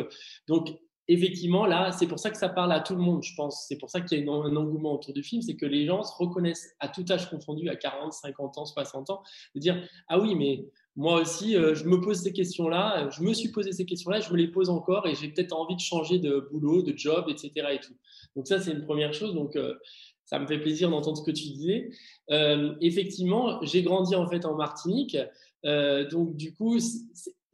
donc 0.48 0.78
effectivement, 1.08 1.66
là, 1.66 1.92
c'est 1.92 2.08
pour 2.08 2.20
ça 2.20 2.32
que 2.32 2.38
ça 2.38 2.50
parle 2.50 2.72
à 2.72 2.80
tout 2.80 2.96
le 2.96 3.02
monde, 3.02 3.24
je 3.24 3.36
pense. 3.36 3.66
C'est 3.68 3.78
pour 3.78 3.90
ça 3.90 4.02
qu'il 4.02 4.20
y 4.20 4.28
a 4.28 4.32
un 4.32 4.56
engouement 4.56 4.96
autour 4.96 5.14
du 5.14 5.24
film, 5.24 5.42
c'est 5.42 5.56
que 5.56 5.66
les 5.66 5.86
gens 5.86 6.04
se 6.04 6.14
reconnaissent 6.18 6.76
à 6.80 6.88
tout 6.88 7.06
âge 7.10 7.30
confondu, 7.30 7.70
à 7.70 7.76
40, 7.76 8.14
50 8.14 8.58
ans, 8.58 8.66
60 8.66 9.10
ans, 9.10 9.24
de 9.54 9.60
dire 9.60 9.82
Ah 10.08 10.20
oui, 10.20 10.36
mais 10.36 10.66
moi 10.96 11.22
aussi, 11.22 11.56
euh, 11.56 11.76
je 11.76 11.86
me 11.86 12.00
pose 12.00 12.22
ces 12.22 12.32
questions-là, 12.32 13.10
je 13.10 13.22
me 13.22 13.34
suis 13.34 13.50
posé 13.50 13.72
ces 13.72 13.86
questions-là, 13.86 14.22
je 14.22 14.32
me 14.32 14.38
les 14.38 14.48
pose 14.48 14.70
encore 14.70 15.08
et 15.08 15.16
j'ai 15.16 15.28
peut-être 15.28 15.54
envie 15.54 15.76
de 15.76 15.82
changer 15.82 16.20
de 16.20 16.48
boulot, 16.52 16.82
de 16.82 16.98
job, 16.98 17.26
etc. 17.30 17.52
Et 17.74 17.80
tout. 17.80 17.94
Donc, 18.36 18.48
ça, 18.48 18.60
c'est 18.60 18.72
une 18.72 18.84
première 18.84 19.14
chose. 19.14 19.36
Donc, 19.36 19.56
euh, 19.56 19.76
ça 20.26 20.40
me 20.40 20.48
fait 20.48 20.60
plaisir 20.60 20.90
d'entendre 20.90 21.18
ce 21.18 21.24
que 21.24 21.32
tu 21.32 21.44
disais. 21.44 21.92
Euh, 22.32 22.74
effectivement, 22.82 23.62
j'ai 23.64 23.84
grandi 23.84 24.16
en 24.16 24.28
fait 24.28 24.46
en 24.46 24.56
Martinique. 24.56 25.18
donc, 25.64 26.36
du 26.36 26.54
coup, 26.54 26.80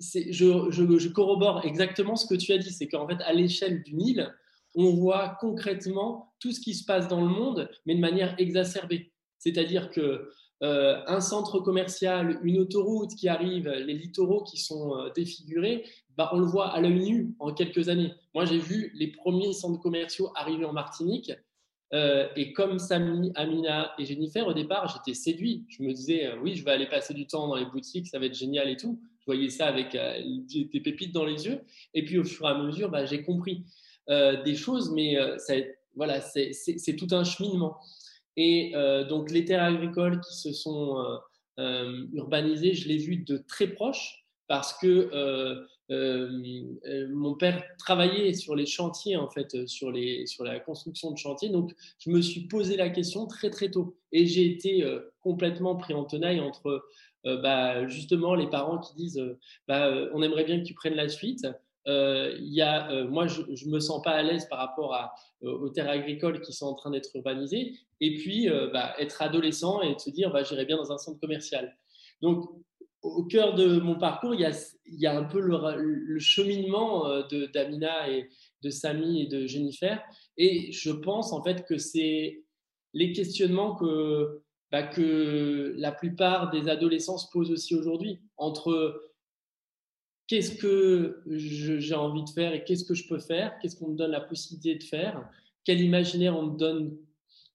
je, 0.01 1.07
corrobore 1.09 1.65
exactement 1.65 2.15
ce 2.15 2.25
que 2.25 2.35
tu 2.35 2.51
as 2.53 2.57
dit, 2.57 2.71
c'est 2.71 2.87
qu'en 2.87 3.07
fait, 3.07 3.21
à 3.23 3.33
l'échelle 3.33 3.83
d'une 3.83 4.01
île, 4.01 4.35
on 4.75 4.93
voit 4.95 5.37
concrètement 5.39 6.33
tout 6.39 6.51
ce 6.51 6.59
qui 6.59 6.73
se 6.73 6.85
passe 6.85 7.07
dans 7.07 7.21
le 7.21 7.27
monde, 7.27 7.69
mais 7.85 7.95
de 7.95 7.99
manière 7.99 8.35
exacerbée. 8.37 9.11
C'est-à-dire 9.37 9.89
que 9.89 10.29
euh, 10.63 11.01
un 11.07 11.21
centre 11.21 11.59
commercial, 11.59 12.39
une 12.43 12.59
autoroute 12.59 13.15
qui 13.15 13.27
arrive, 13.27 13.67
les 13.67 13.93
littoraux 13.93 14.43
qui 14.43 14.57
sont 14.57 14.95
euh, 14.95 15.09
défigurés, 15.15 15.85
bah, 16.17 16.29
on 16.33 16.39
le 16.39 16.45
voit 16.45 16.69
à 16.69 16.79
l'œil 16.79 16.99
nu 16.99 17.35
en 17.39 17.51
quelques 17.51 17.89
années. 17.89 18.13
Moi, 18.35 18.45
j'ai 18.45 18.59
vu 18.59 18.91
les 18.93 19.07
premiers 19.07 19.53
centres 19.53 19.81
commerciaux 19.81 20.31
arriver 20.35 20.65
en 20.65 20.73
Martinique. 20.73 21.31
Euh, 21.93 22.27
et 22.35 22.53
comme 22.53 22.79
Samy, 22.79 23.31
Amina 23.35 23.93
et 23.99 24.05
Jennifer, 24.05 24.47
au 24.47 24.53
départ, 24.53 24.87
j'étais 24.87 25.17
séduit. 25.17 25.65
Je 25.67 25.83
me 25.83 25.91
disais, 25.93 26.33
oui, 26.41 26.55
je 26.55 26.63
vais 26.63 26.71
aller 26.71 26.87
passer 26.87 27.13
du 27.13 27.27
temps 27.27 27.47
dans 27.47 27.55
les 27.55 27.65
boutiques, 27.65 28.07
ça 28.07 28.19
va 28.19 28.25
être 28.25 28.37
génial 28.37 28.69
et 28.69 28.77
tout 28.77 28.99
je 29.21 29.25
voyais 29.25 29.49
ça 29.49 29.67
avec 29.67 29.93
euh, 29.95 30.19
des 30.47 30.79
pépites 30.79 31.13
dans 31.13 31.25
les 31.25 31.45
yeux. 31.45 31.61
Et 31.93 32.03
puis 32.03 32.17
au 32.17 32.23
fur 32.23 32.47
et 32.47 32.51
à 32.51 32.57
mesure, 32.57 32.89
bah, 32.89 33.05
j'ai 33.05 33.23
compris 33.23 33.63
euh, 34.09 34.41
des 34.41 34.55
choses, 34.55 34.91
mais 34.91 35.17
euh, 35.17 35.37
voilà, 35.95 36.21
c'est 36.21 36.95
tout 36.97 37.07
un 37.11 37.23
cheminement. 37.23 37.77
Et 38.37 38.71
donc 39.09 39.29
les 39.29 39.43
terres 39.43 39.63
agricoles 39.63 40.21
qui 40.21 40.37
se 40.37 40.53
sont 40.53 40.95
urbanisées, 41.57 42.73
je 42.73 42.87
l'ai 42.87 42.97
vu 42.97 43.17
de 43.17 43.37
très 43.37 43.67
proche 43.67 44.25
parce 44.47 44.73
que 44.79 45.67
mon 45.91 47.35
père 47.35 47.63
travaillait 47.77 48.33
sur 48.33 48.55
les 48.55 48.65
chantiers, 48.65 49.17
en 49.17 49.29
fait, 49.29 49.67
sur, 49.67 49.91
les, 49.91 50.25
sur 50.25 50.43
la 50.43 50.59
construction 50.59 51.11
de 51.11 51.17
chantiers. 51.17 51.49
Donc, 51.49 51.73
je 51.99 52.09
me 52.09 52.21
suis 52.21 52.47
posé 52.47 52.77
la 52.77 52.89
question 52.89 53.27
très, 53.27 53.49
très 53.49 53.69
tôt. 53.69 53.97
Et 54.11 54.25
j'ai 54.25 54.45
été 54.45 54.85
complètement 55.21 55.75
pris 55.75 55.93
en 55.93 56.05
tenaille 56.05 56.39
entre 56.39 56.83
euh, 57.27 57.37
bah, 57.37 57.87
justement 57.87 58.33
les 58.33 58.49
parents 58.49 58.79
qui 58.79 58.95
disent 58.95 59.19
euh, 59.19 59.37
bah, 59.67 59.87
euh, 59.87 60.09
on 60.13 60.23
aimerait 60.23 60.43
bien 60.43 60.59
que 60.59 60.65
tu 60.65 60.73
prennes 60.73 60.95
la 60.95 61.07
suite. 61.07 61.47
il 61.85 62.53
y 62.53 62.61
a, 62.61 63.03
moi, 63.05 63.27
je 63.27 63.41
ne 63.41 63.71
me 63.71 63.79
sens 63.79 64.01
pas 64.01 64.11
à 64.11 64.21
l'aise 64.21 64.47
par 64.49 64.59
rapport 64.59 64.95
aux 65.41 65.69
terres 65.69 65.89
agricoles 65.89 66.41
qui 66.41 66.53
sont 66.53 66.67
en 66.67 66.75
train 66.75 66.91
d'être 66.91 67.09
urbanisées. 67.15 67.73
Et 67.99 68.15
puis, 68.15 68.47
bah, 68.71 68.93
être 68.99 69.21
adolescent 69.21 69.81
et 69.81 69.97
se 69.97 70.09
dire 70.09 70.31
bah, 70.31 70.43
j'irai 70.43 70.65
bien 70.65 70.77
dans 70.77 70.91
un 70.91 70.97
centre 70.97 71.19
commercial. 71.19 71.75
Donc, 72.21 72.47
au 73.01 73.23
cœur 73.23 73.55
de 73.55 73.79
mon 73.79 73.95
parcours, 73.95 74.35
il 74.35 74.41
y 74.41 75.07
a, 75.07 75.17
un 75.17 75.23
peu 75.23 75.39
le, 75.39 76.19
cheminement 76.19 77.05
d'Amina 77.53 78.09
et 78.09 78.29
de 78.61 78.69
Samy 78.69 79.23
et 79.23 79.27
de 79.27 79.47
Jennifer. 79.47 80.01
Et 80.37 80.71
je 80.71 80.91
pense 80.91 81.33
en 81.33 81.43
fait 81.43 81.65
que 81.65 81.77
c'est 81.77 82.43
les 82.93 83.11
questionnements 83.11 83.75
que, 83.75 84.41
bah, 84.71 84.83
que 84.83 85.73
la 85.77 85.91
plupart 85.91 86.51
des 86.51 86.69
adolescents 86.69 87.17
se 87.17 87.29
posent 87.31 87.51
aussi 87.51 87.75
aujourd'hui 87.75 88.19
entre 88.37 89.11
qu'est-ce 90.27 90.55
que 90.55 91.23
j'ai 91.27 91.95
envie 91.95 92.23
de 92.23 92.29
faire 92.29 92.53
et 92.53 92.63
qu'est-ce 92.63 92.85
que 92.85 92.93
je 92.93 93.07
peux 93.07 93.19
faire, 93.19 93.57
qu'est-ce 93.59 93.75
qu'on 93.75 93.89
me 93.89 93.97
donne 93.97 94.11
la 94.11 94.21
possibilité 94.21 94.75
de 94.75 94.83
faire, 94.83 95.27
quel 95.65 95.81
imaginaire 95.81 96.37
on 96.37 96.47
me 96.47 96.57
donne 96.57 96.97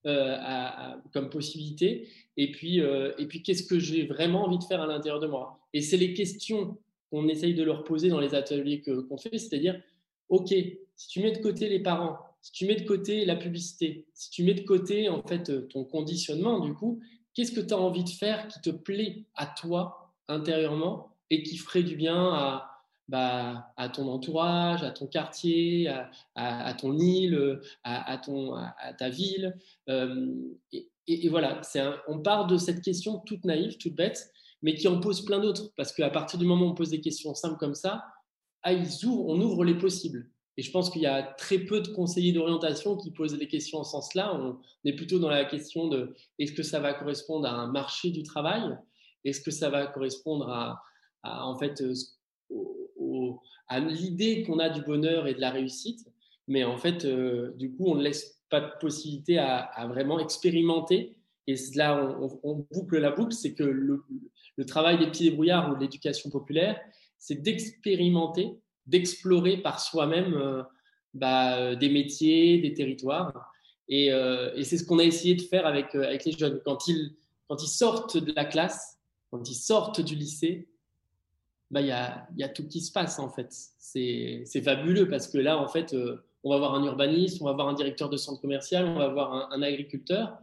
euh, 0.06 0.94
comme 1.12 1.30
possibilité, 1.30 2.08
et 2.36 2.50
puis, 2.50 2.80
euh, 2.80 3.12
et 3.18 3.26
puis 3.26 3.42
qu'est-ce 3.42 3.64
que 3.64 3.78
j'ai 3.78 4.06
vraiment 4.06 4.44
envie 4.44 4.58
de 4.58 4.64
faire 4.64 4.80
à 4.80 4.86
l'intérieur 4.86 5.20
de 5.20 5.26
moi? 5.26 5.58
Et 5.72 5.80
c'est 5.80 5.96
les 5.96 6.14
questions 6.14 6.76
qu'on 7.10 7.28
essaye 7.28 7.54
de 7.54 7.62
leur 7.62 7.84
poser 7.84 8.08
dans 8.08 8.20
les 8.20 8.34
ateliers 8.34 8.82
qu'on 8.82 9.16
fait, 9.16 9.36
c'est-à-dire, 9.38 9.80
OK, 10.28 10.48
si 10.96 11.08
tu 11.08 11.20
mets 11.20 11.32
de 11.32 11.38
côté 11.38 11.68
les 11.68 11.80
parents, 11.80 12.18
si 12.40 12.52
tu 12.52 12.66
mets 12.66 12.76
de 12.76 12.86
côté 12.86 13.24
la 13.24 13.36
publicité, 13.36 14.06
si 14.14 14.30
tu 14.30 14.44
mets 14.44 14.54
de 14.54 14.62
côté 14.62 15.08
en 15.08 15.22
fait 15.22 15.50
euh, 15.50 15.62
ton 15.62 15.84
conditionnement, 15.84 16.60
du 16.60 16.74
coup, 16.74 17.00
qu'est-ce 17.34 17.52
que 17.52 17.60
tu 17.60 17.74
as 17.74 17.78
envie 17.78 18.04
de 18.04 18.08
faire 18.08 18.48
qui 18.48 18.60
te 18.60 18.70
plaît 18.70 19.24
à 19.34 19.46
toi 19.46 20.12
intérieurement 20.28 21.16
et 21.30 21.42
qui 21.42 21.56
ferait 21.56 21.82
du 21.82 21.96
bien 21.96 22.32
à, 22.32 22.75
bah, 23.08 23.72
à 23.76 23.88
ton 23.88 24.08
entourage, 24.08 24.82
à 24.82 24.90
ton 24.90 25.06
quartier, 25.06 25.88
à, 26.34 26.74
ton 26.74 26.98
île, 26.98 27.60
à, 27.84 28.12
à, 28.12 28.92
ta 28.94 29.08
ville. 29.08 29.56
Euh, 29.88 30.34
et, 31.06 31.28
voilà, 31.28 31.60
on 32.08 32.20
part 32.20 32.46
de 32.46 32.56
cette 32.56 32.82
question 32.82 33.20
toute 33.20 33.44
naïve, 33.44 33.76
toute 33.78 33.94
bête, 33.94 34.30
mais 34.62 34.74
qui 34.74 34.88
en 34.88 35.00
pose 35.00 35.24
plein 35.24 35.38
d'autres. 35.38 35.72
Parce 35.76 35.92
qu'à 35.92 36.10
partir 36.10 36.38
du 36.38 36.46
moment 36.46 36.66
où 36.66 36.70
on 36.70 36.74
pose 36.74 36.90
des 36.90 37.00
questions 37.00 37.34
simples 37.34 37.58
comme 37.58 37.74
ça, 37.74 38.04
ah, 38.62 38.72
on 38.72 39.40
ouvre 39.40 39.64
les 39.64 39.78
possibles. 39.78 40.28
Et 40.56 40.62
je 40.62 40.70
pense 40.70 40.90
qu'il 40.90 41.02
y 41.02 41.06
a 41.06 41.22
très 41.22 41.58
peu 41.58 41.80
de 41.80 41.88
conseillers 41.88 42.32
d'orientation 42.32 42.96
qui 42.96 43.10
posent 43.10 43.38
des 43.38 43.46
questions 43.46 43.78
en 43.78 43.84
ce 43.84 43.92
sens-là. 43.92 44.34
On 44.34 44.58
est 44.84 44.94
plutôt 44.94 45.18
dans 45.18 45.28
la 45.28 45.44
question 45.44 45.88
de 45.88 46.14
est-ce 46.38 46.52
que 46.52 46.62
ça 46.62 46.80
va 46.80 46.94
correspondre 46.94 47.46
à 47.46 47.52
un 47.52 47.70
marché 47.70 48.10
du 48.10 48.22
travail? 48.22 48.76
Est-ce 49.24 49.40
que 49.40 49.50
ça 49.50 49.68
va 49.68 49.86
correspondre 49.86 50.48
à, 50.48 50.82
en 51.22 51.56
fait, 51.58 51.80
euh, 51.82 51.94
à 53.68 53.80
l'idée 53.80 54.42
qu'on 54.42 54.58
a 54.58 54.68
du 54.68 54.82
bonheur 54.82 55.26
et 55.26 55.34
de 55.34 55.40
la 55.40 55.50
réussite 55.50 56.06
Mais 56.48 56.64
en 56.64 56.76
fait, 56.76 57.04
euh, 57.04 57.52
du 57.56 57.72
coup, 57.72 57.86
on 57.86 57.96
ne 57.96 58.02
laisse 58.02 58.40
pas 58.48 58.60
de 58.60 58.70
possibilité 58.80 59.38
à, 59.38 59.86
vraiment 59.88 60.18
expérimenter. 60.20 61.16
Et 61.48 61.56
là, 61.74 62.16
on, 62.42 62.66
boucle 62.72 62.98
la 62.98 63.10
boucle, 63.10 63.32
c'est 63.32 63.54
que 63.54 63.64
le, 63.64 64.04
travail 64.66 64.98
des 64.98 65.06
petits 65.06 65.24
débrouillards 65.24 65.70
ou 65.70 65.74
de 65.74 65.80
l'éducation 65.80 66.30
populaire, 66.30 66.80
c'est 67.18 67.42
d'expérimenter 67.42 68.56
d'explorer 68.86 69.56
par 69.56 69.80
soi-même 69.80 70.34
euh, 70.34 70.62
bah, 71.12 71.58
euh, 71.58 71.74
des 71.74 71.88
métiers, 71.88 72.58
des 72.58 72.72
territoires. 72.72 73.52
Et, 73.88 74.10
c'est 74.62 74.78
ce 74.78 74.84
qu'on 74.84 75.00
a 75.00 75.04
essayé 75.04 75.34
de 75.34 75.42
faire 75.42 75.66
avec, 75.66 75.94
les 75.94 76.32
jeunes. 76.32 76.60
Quand 76.64 76.86
ils 76.88 77.68
sortent 77.68 78.16
de 78.16 78.32
la 78.32 78.44
classe, 78.44 78.98
quand 79.30 79.48
ils 79.48 79.54
sortent 79.54 80.00
du 80.00 80.14
lycée, 80.14 80.68
bah, 81.70 81.80
y, 81.80 81.90
a, 81.90 82.28
y, 82.36 82.42
a, 82.42 82.48
tout 82.48 82.66
qui 82.66 82.80
se 82.80 82.92
passe 82.92 83.18
en 83.18 83.28
fait. 83.28 83.54
C'est 83.78 84.62
fabuleux 84.62 85.08
parce 85.08 85.28
que 85.28 85.38
là, 85.38 85.58
en 85.58 85.68
fait, 85.68 85.94
on 86.44 86.50
va 86.50 86.58
voir 86.58 86.74
un 86.74 86.84
urbaniste, 86.84 87.40
on 87.40 87.46
va 87.46 87.52
voir 87.52 87.68
un 87.68 87.74
directeur 87.74 88.08
de 88.08 88.16
centre 88.16 88.40
commercial, 88.40 88.84
on 88.84 88.98
va 88.98 89.08
voir 89.08 89.52
un, 89.52 89.62
agriculteur. 89.62 90.38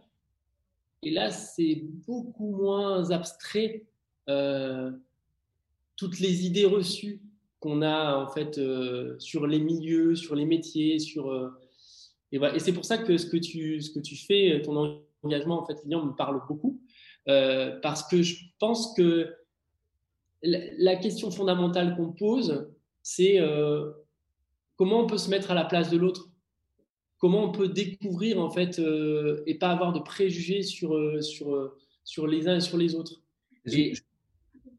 Et 1.02 1.12
là, 1.12 1.32
c'est 1.32 1.84
beaucoup 2.08 2.56
moins 2.56 3.12
abstrait. 3.12 3.86
toutes 5.96 6.20
les 6.20 6.46
idées 6.46 6.66
reçues 6.66 7.22
qu'on 7.64 7.82
a 7.82 8.18
en 8.18 8.28
fait 8.28 8.58
euh, 8.58 9.16
sur 9.20 9.48
les 9.48 9.60
milieux, 9.60 10.16
sur 10.16 10.36
les 10.36 10.46
métiers, 10.46 11.00
sur 11.00 11.32
euh, 11.32 11.50
et, 12.34 12.38
voilà. 12.38 12.56
et 12.56 12.60
c'est 12.60 12.74
pour 12.74 12.84
ça 12.84 12.98
que 12.98 13.18
ce 13.18 13.26
que 13.26 13.38
tu 13.38 13.82
ce 13.82 13.90
que 13.90 14.00
tu 14.00 14.18
fais, 14.18 14.62
ton 14.66 15.02
engagement 15.24 15.62
en 15.62 15.66
fait, 15.66 15.82
Lilian, 15.86 16.06
me 16.06 16.12
parle 16.12 16.42
beaucoup 16.46 16.82
euh, 17.30 17.80
parce 17.82 18.06
que 18.06 18.22
je 18.22 18.36
pense 18.60 18.94
que 18.98 19.34
la, 20.44 20.96
question 20.98 21.32
fondamentale 21.32 21.96
qu'on 21.96 22.12
pose, 22.12 22.70
c'est 23.02 23.40
comment 24.76 25.02
on 25.02 25.08
peut 25.08 25.18
se 25.18 25.30
mettre 25.30 25.52
à 25.52 25.54
la 25.54 25.66
place 25.66 25.90
de 25.90 25.98
l'autre, 25.98 26.30
comment 27.18 27.44
on 27.46 27.52
peut 27.52 27.70
découvrir 27.70 28.40
en 28.40 28.50
fait 28.50 28.82
et 29.46 29.56
pas 29.56 29.70
avoir 29.70 29.94
de 29.94 30.00
préjugés 30.00 30.64
sur 30.64 31.24
sur 31.24 31.74
sur 32.04 32.28
les 32.28 32.48
uns 32.48 32.58
et 32.58 32.62
sur 32.62 32.78
les 32.78 32.96
autres? 32.96 33.22
Et, 33.66 33.94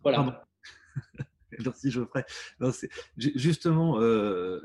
voilà. 0.02 0.46
Merci 1.64 1.90
Geoffrey. 1.90 2.24
justement, 3.16 4.00
euh, 4.00 4.60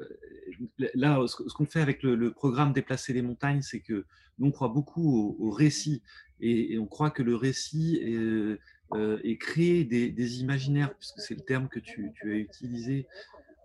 là, 0.93 1.23
ce 1.27 1.53
qu'on 1.53 1.65
fait 1.65 1.81
avec 1.81 2.03
le, 2.03 2.31
programme 2.31 2.73
Déplacer 2.73 3.13
les 3.13 3.21
montagnes, 3.21 3.61
c'est 3.61 3.79
que 3.79 4.05
nous, 4.37 4.47
on 4.47 4.51
croit 4.51 4.69
beaucoup 4.69 5.35
au, 5.39 5.51
récit 5.51 6.01
et, 6.39 6.77
on 6.79 6.87
croit 6.87 7.11
que 7.11 7.23
le 7.23 7.35
récit 7.35 7.99
est, 8.01 8.59
euh, 8.93 9.19
créer 9.39 9.83
des, 9.83 10.41
imaginaires, 10.41 10.93
puisque 10.95 11.19
c'est 11.19 11.35
le 11.35 11.41
terme 11.41 11.67
que 11.67 11.79
tu, 11.79 12.11
as 12.23 12.27
utilisé, 12.27 13.07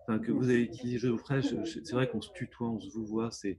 que 0.07 0.31
vous 0.31 0.49
avez 0.49 0.63
utilisé 0.63 0.99
Geoffrey. 0.99 1.41
C'est 1.65 1.91
vrai 1.91 2.09
qu'on 2.09 2.21
se 2.21 2.31
tutoie, 2.33 2.69
on 2.69 2.79
se 2.79 2.91
vous 2.91 3.05
voit, 3.05 3.31
c'est 3.31 3.57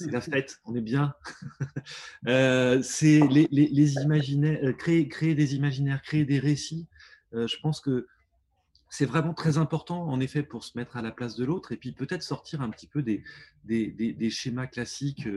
la 0.00 0.20
fête, 0.20 0.60
on 0.64 0.74
est 0.74 0.80
bien. 0.80 1.14
Euh, 2.26 2.82
c'est 2.82 3.20
les, 3.28 3.94
imaginaires, 3.94 4.58
euh, 4.62 4.72
créer, 4.72 5.08
créer 5.08 5.34
des 5.34 5.54
imaginaires, 5.54 6.02
créer 6.02 6.24
des 6.24 6.38
récits. 6.38 6.86
Je 7.32 7.56
pense 7.62 7.80
que 7.80 8.06
c'est 8.90 9.06
vraiment 9.06 9.34
très 9.34 9.56
important, 9.56 10.02
en 10.08 10.20
effet, 10.20 10.42
pour 10.42 10.64
se 10.64 10.76
mettre 10.76 10.96
à 10.96 11.02
la 11.02 11.10
place 11.10 11.36
de 11.36 11.44
l'autre 11.44 11.72
et 11.72 11.76
puis 11.76 11.92
peut-être 11.92 12.22
sortir 12.22 12.60
un 12.60 12.70
petit 12.70 12.88
peu 12.88 13.02
des, 13.02 13.22
des, 13.64 14.30
schémas 14.30 14.66
classiques 14.66 15.28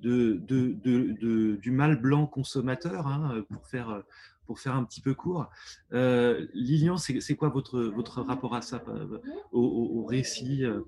de, 0.00 0.40
de, 0.46 1.56
du 1.56 1.70
mal 1.70 2.00
blanc 2.00 2.26
consommateur 2.26 3.06
hein, 3.06 3.44
pour 3.50 3.66
faire 3.66 4.02
pour 4.48 4.58
faire 4.58 4.74
un 4.74 4.84
petit 4.84 5.02
peu 5.02 5.12
court. 5.12 5.50
Euh, 5.92 6.46
Lilian, 6.54 6.96
c'est 6.96 7.36
quoi 7.36 7.50
votre, 7.50 7.80
votre 7.80 8.22
rapport 8.22 8.54
à 8.54 8.62
ça, 8.62 8.82
euh, 8.88 9.18
au, 9.52 10.06
récit 10.06 10.64
euh, 10.64 10.84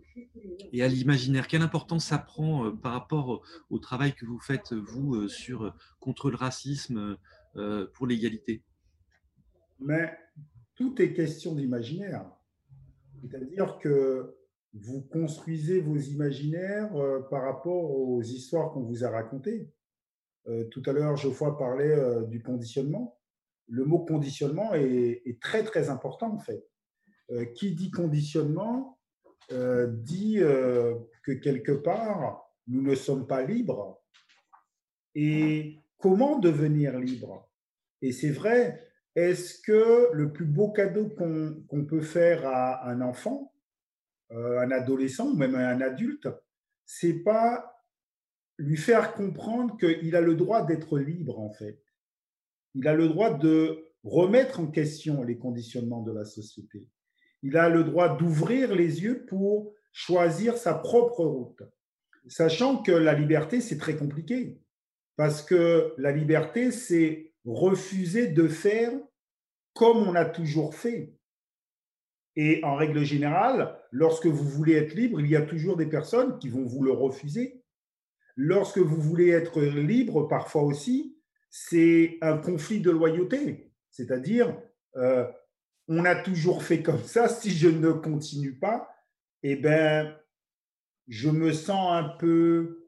et 0.73 0.83
à 0.83 0.89
l'imaginaire? 0.89 1.47
Quelle 1.47 1.61
importance 1.61 2.07
ça 2.07 2.17
prend 2.17 2.75
par 2.75 2.93
rapport 2.93 3.43
au, 3.69 3.79
travail 3.79 4.15
que 4.15 4.25
vous 4.25 4.41
faites, 4.41 4.73
vous, 4.73 5.29
sur, 5.29 5.75
contre 6.01 6.31
le 6.31 6.37
racisme, 6.37 7.19
pour 7.93 8.07
l'égalité? 8.07 8.65
Mais 9.79 10.17
tout 10.75 11.01
est 11.03 11.13
question 11.13 11.55
d'imaginaire. 11.55 12.25
C'est-à-dire 13.21 13.79
que 13.79 14.37
vous 14.73 15.03
construisez 15.03 15.83
vos 15.83 15.99
imaginaires 15.99 16.93
par 17.29 17.43
rapport 17.43 17.91
aux 17.91 18.23
histoires 18.23 18.73
qu'on 18.73 18.85
vous 18.85 19.05
a 19.05 19.11
racontées. 19.11 19.69
tout 20.71 20.83
à 20.87 20.93
l'heure, 20.93 21.19
Geoffroy 21.19 21.59
parlait 21.59 22.27
du 22.27 22.43
conditionnement 22.43 23.20
le 23.71 23.85
mot 23.85 24.01
conditionnement 24.01 24.75
est, 24.75 25.41
très 25.41 25.63
très 25.63 25.89
important 25.89 26.35
en 26.35 26.39
fait. 26.39 26.67
Euh, 27.31 27.45
qui 27.45 27.75
dit 27.77 27.93
conditionnement 27.93 28.99
euh, 29.53 29.87
dit 29.87 30.41
euh, 30.41 30.97
que 31.23 31.31
quelque 31.31 31.71
part 31.71 32.45
nous 32.67 32.83
ne 32.83 32.95
sommes 32.95 33.27
pas 33.27 33.43
libres. 33.43 34.03
Et 35.15 35.79
comment 35.99 36.39
devenir 36.39 36.99
libre? 36.99 37.49
Et 38.03 38.13
c'est 38.13 38.31
vrai, 38.31 38.89
est-ce 39.15 39.61
que 39.61 40.13
le 40.13 40.33
plus 40.33 40.45
beau 40.45 40.71
cadeau 40.71 41.09
qu'on 41.09 41.85
peut 41.85 42.01
faire 42.01 42.47
à 42.47 42.89
un 42.89 43.01
enfant, 43.01 43.53
un 44.31 44.71
adolescent 44.71 45.31
ou 45.31 45.37
même 45.37 45.57
à 45.57 45.69
un 45.69 45.81
adulte, 45.81 46.29
c'est 46.87 47.25
pas 47.25 47.85
lui 48.57 48.77
faire 48.77 49.15
comprendre 49.15 49.77
qu'il 49.79 50.15
a 50.15 50.21
le 50.21 50.37
droit 50.37 50.65
d'être 50.65 50.99
libre 50.99 51.41
en 51.41 51.51
fait 51.51 51.83
il 52.75 52.87
a 52.89 52.95
le 52.95 53.09
droit 53.09 53.33
de 53.33 53.87
remettre 54.05 54.61
en 54.61 54.67
question 54.67 55.23
les 55.23 55.39
conditionnements 55.39 56.03
de 56.03 56.13
la 56.13 56.25
société. 56.25 56.87
Il 57.43 57.57
a 57.57 57.69
le 57.69 57.85
droit 57.85 58.17
d'ouvrir 58.17 58.75
les 58.75 59.03
yeux 59.03 59.25
pour 59.27 59.73
choisir 59.93 60.57
sa 60.57 60.75
propre 60.75 61.25
route, 61.25 61.63
sachant 62.29 62.83
que 62.83 62.93
la 62.93 63.15
liberté, 63.15 63.61
c'est 63.61 63.79
très 63.79 63.97
compliqué, 63.97 64.59
parce 65.17 65.43
que 65.43 65.95
la 65.99 66.13
liberté, 66.13 66.71
c'est 66.71 67.33
refuser 67.45 68.29
de 68.29 68.49
faire 68.49 68.93
comme 69.75 69.99
on 69.99 70.15
a 70.15 70.25
toujours 70.25 70.75
fait. 70.75 71.15
Et 72.37 72.63
en 72.65 72.77
règle 72.77 73.03
générale, 73.03 73.77
lorsque 73.91 74.27
vous 74.27 74.49
voulez 74.49 74.75
être 74.75 74.95
libre, 74.95 75.21
il 75.21 75.29
y 75.29 75.37
a 75.37 75.43
toujours 75.43 75.77
des 75.77 75.87
personnes 75.87 76.39
qui 76.39 76.49
vont 76.49 76.65
vous 76.65 76.83
le 76.83 76.93
refuser. 76.93 77.63
Lorsque 78.37 78.79
vous 78.79 79.01
voulez 79.01 79.31
être 79.31 79.61
libre, 79.63 80.29
parfois 80.29 80.63
aussi, 80.63 81.17
c'est 81.51 82.19
un 82.23 82.39
conflit 82.39 82.81
de 82.81 82.91
loyauté. 82.91 83.73
C'est-à-dire, 83.91 84.57
euh, 84.97 85.27
on 85.89 86.05
a 86.05 86.15
toujours 86.15 86.63
fait 86.63 86.83
comme 86.83 87.03
ça, 87.03 87.29
si 87.29 87.51
je 87.51 87.69
ne 87.69 87.91
continue 87.91 88.55
pas, 88.55 88.89
eh 89.43 89.57
ben, 89.57 90.17
je 91.09 91.29
me 91.29 91.53
sens 91.53 91.93
un 91.93 92.09
peu 92.19 92.85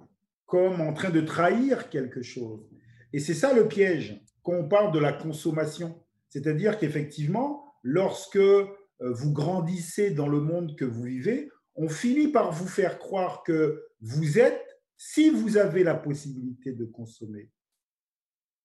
comme 0.46 0.80
en 0.80 0.92
train 0.92 1.10
de 1.10 1.20
trahir 1.20 1.90
quelque 1.90 2.22
chose. 2.22 2.68
Et 3.12 3.18
c'est 3.18 3.34
ça 3.34 3.52
le 3.52 3.66
piège 3.66 4.22
quand 4.42 4.52
on 4.52 4.68
parle 4.68 4.92
de 4.92 4.98
la 4.98 5.12
consommation. 5.12 6.00
C'est-à-dire 6.28 6.78
qu'effectivement, 6.78 7.74
lorsque 7.82 8.36
euh, 8.36 8.68
vous 9.00 9.32
grandissez 9.32 10.10
dans 10.10 10.28
le 10.28 10.40
monde 10.40 10.76
que 10.76 10.84
vous 10.84 11.02
vivez, 11.02 11.50
on 11.74 11.88
finit 11.88 12.28
par 12.28 12.52
vous 12.52 12.68
faire 12.68 12.98
croire 12.98 13.42
que 13.42 13.82
vous 14.00 14.38
êtes, 14.38 14.62
si 14.96 15.30
vous 15.30 15.56
avez 15.56 15.82
la 15.82 15.94
possibilité 15.94 16.72
de 16.72 16.84
consommer, 16.84 17.50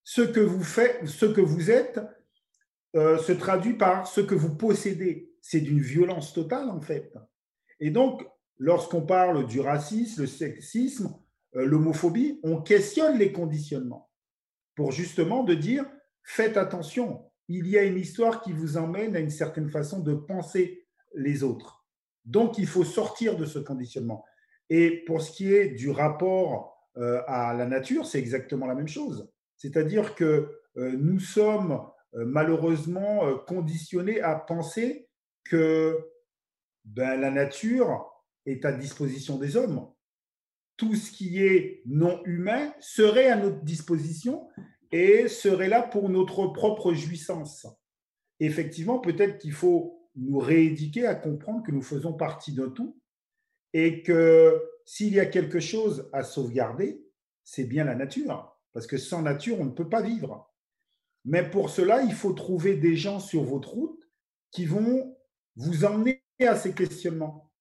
ce 0.08 0.22
que 0.22 0.39
vous 0.39 0.63
faites, 0.63 1.06
ce 1.06 1.26
que 1.26 1.41
vous 1.41 1.70
êtes, 1.70 2.00
euh, 2.96 3.17
se 3.17 3.34
traduit 3.34 3.74
par 3.74 4.08
ce 4.08 4.22
que 4.22 4.36
vous 4.36 4.56
possédez. 4.56 5.34
C'est 5.41 5.60
d'une 5.60 5.82
violence 5.82 6.32
totale, 6.32 6.70
en 6.70 6.80
fait. 6.80 7.13
Et 7.82 7.91
donc, 7.91 8.26
lorsqu'on 8.58 9.02
parle 9.02 9.46
du 9.48 9.60
racisme, 9.60 10.22
le 10.22 10.28
sexisme, 10.28 11.13
euh, 11.58 11.65
l'homophobie, 11.65 12.39
on 12.43 12.62
questionne 12.62 13.17
les 13.17 13.34
conditionnements 13.34 14.10
pour 14.76 14.93
justement 14.93 15.43
de 15.43 15.54
dire, 15.54 15.86
faites 16.24 16.56
attention, 16.56 17.26
il 17.50 17.67
y 17.67 17.78
a 17.78 17.84
une 17.84 17.98
histoire 17.98 18.39
qui 18.41 18.54
vous 18.54 18.78
emmène 18.78 19.13
à 19.13 19.20
une 19.20 19.30
certaine 19.30 19.70
façon 19.70 20.00
de 20.00 20.13
penser 20.13 20.88
les 21.15 21.43
autres. 21.43 21.86
Donc, 22.24 22.58
il 22.58 22.67
faut 22.67 22.86
sortir 22.86 23.36
de 23.36 23.43
ce 23.43 23.60
conditionnement. 23.60 24.24
Et 24.70 25.04
pour 25.04 25.22
ce 25.22 25.34
qui 25.34 25.54
est 25.54 25.72
du 25.72 25.89
rapport 25.89 26.88
euh, 26.96 27.22
à 27.28 27.54
la 27.54 27.65
nature, 27.65 28.06
c'est 28.06 28.20
exactement 28.20 28.67
la 28.67 28.76
même 28.76 28.88
chose. 28.88 29.30
C'est-à-dire 29.58 30.15
que 30.15 30.62
euh, 30.78 30.91
nous 30.98 31.20
sommes 31.20 31.82
euh, 32.13 32.26
malheureusement 32.26 33.26
euh, 33.26 33.36
conditionnés 33.36 34.22
à 34.22 34.36
penser 34.36 35.10
que 35.43 35.98
ben, 36.86 37.20
la 37.20 37.32
nature 37.32 38.06
est 38.46 38.63
à 38.63 38.72
disposition 38.72 39.38
des 39.38 39.58
hommes. 39.58 39.91
Tout 40.78 40.96
ce 40.96 41.12
qui 41.12 41.43
est 41.43 41.82
non 41.86 42.24
humain 42.26 42.74
serait 42.80 43.30
à 43.30 43.36
notre 43.36 43.63
disposition 43.63 44.48
et 44.91 45.28
serait 45.28 45.70
là 45.70 45.82
pour 45.82 46.10
notre 46.10 46.48
propre 46.48 46.93
jouissance. 46.93 47.65
Effectivement, 48.39 49.00
peut-être 49.00 49.39
qu'il 49.39 49.54
faut 49.54 50.08
nous 50.15 50.38
rééduquer 50.38 51.08
à 51.08 51.15
comprendre 51.15 51.63
que 51.63 51.72
nous 51.72 51.82
faisons 51.82 52.13
partie 52.13 52.54
d'un 52.54 52.70
tout 52.70 53.00
et 53.74 54.04
que 54.04 54.62
s'il 54.86 55.13
y 55.13 55.20
a 55.20 55.26
quelque 55.26 55.60
chose 55.60 56.10
à 56.13 56.24
sauvegarder, 56.24 57.04
c'est 57.43 57.65
bien 57.65 57.84
la 57.84 57.96
nature 57.96 58.57
parce 58.77 58.85
que 58.85 58.97
sans 58.97 59.23
nature, 59.23 59.59
on 59.59 59.65
ne 59.65 59.71
peut 59.71 59.89
pas 59.89 60.03
vivre. 60.03 60.53
Mais 61.25 61.49
pour 61.49 61.71
cela, 61.71 62.03
il 62.03 62.13
faut 62.13 62.33
trouver 62.33 62.75
des 62.75 62.95
gens 62.95 63.19
sur 63.19 63.43
votre 63.43 63.69
route 63.69 64.07
qui 64.51 64.67
vont 64.67 65.17
vous 65.55 65.83
emmener 65.83 66.21
à 66.41 66.55
ces 66.55 66.75
questionnements. 66.75 67.51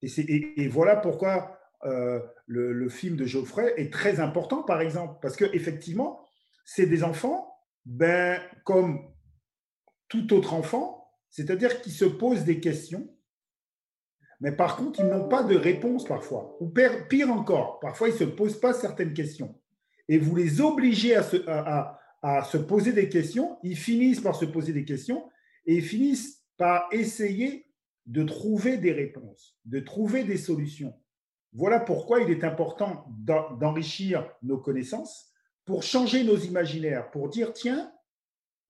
Et, 0.00 0.68
voilà 0.68 0.96
pourquoi 0.96 1.60
euh, 1.84 2.18
le, 2.46 2.88
film 2.88 3.14
de 3.16 3.26
Geoffrey 3.26 3.74
est 3.76 3.92
très 3.92 4.20
important, 4.20 4.62
par 4.62 4.80
exemple, 4.80 5.18
parce 5.20 5.36
qu'effectivement, 5.36 6.26
c'est 6.64 6.86
des 6.86 7.04
enfants, 7.04 7.54
ben, 7.84 8.40
comme 8.64 9.12
tout 10.08 10.32
autre 10.32 10.54
enfant, 10.54 11.12
c'est-à-dire 11.28 11.82
qui 11.82 11.90
se 11.90 12.06
posent 12.06 12.44
des 12.44 12.58
questions, 12.58 13.14
mais 14.40 14.52
par 14.52 14.76
contre, 14.76 15.00
ils 15.00 15.08
n'ont 15.08 15.28
pas 15.28 15.42
de 15.42 15.56
réponse 15.56 16.06
parfois. 16.06 16.56
Ou 16.60 16.72
pire 17.10 17.30
encore, 17.30 17.80
parfois, 17.80 18.08
ils 18.08 18.14
ne 18.14 18.18
se 18.18 18.24
posent 18.24 18.58
pas 18.58 18.72
certaines 18.72 19.12
questions 19.12 19.58
et 20.08 20.18
vous 20.18 20.34
les 20.34 20.60
obligez 20.60 21.16
à 21.16 21.22
se, 21.22 22.56
poser 22.56 22.92
des 22.92 23.08
questions, 23.08 23.58
ils 23.62 23.76
finissent 23.76 24.20
par 24.20 24.34
se 24.34 24.44
poser 24.44 24.72
des 24.72 24.84
questions 24.84 25.28
et 25.66 25.76
ils 25.76 25.84
finissent 25.84 26.44
par 26.56 26.88
essayer 26.92 27.66
de 28.06 28.24
trouver 28.24 28.78
des 28.78 28.92
réponses, 28.92 29.56
de 29.64 29.80
trouver 29.80 30.24
des 30.24 30.36
solutions. 30.36 30.94
Voilà 31.52 31.80
pourquoi 31.80 32.20
il 32.20 32.30
est 32.30 32.44
important 32.44 33.06
d'enrichir 33.10 34.28
nos 34.42 34.58
connaissances 34.58 35.32
pour 35.64 35.82
changer 35.82 36.24
nos 36.24 36.36
imaginaires, 36.36 37.10
pour 37.10 37.28
dire 37.28 37.52
tiens, 37.52 37.92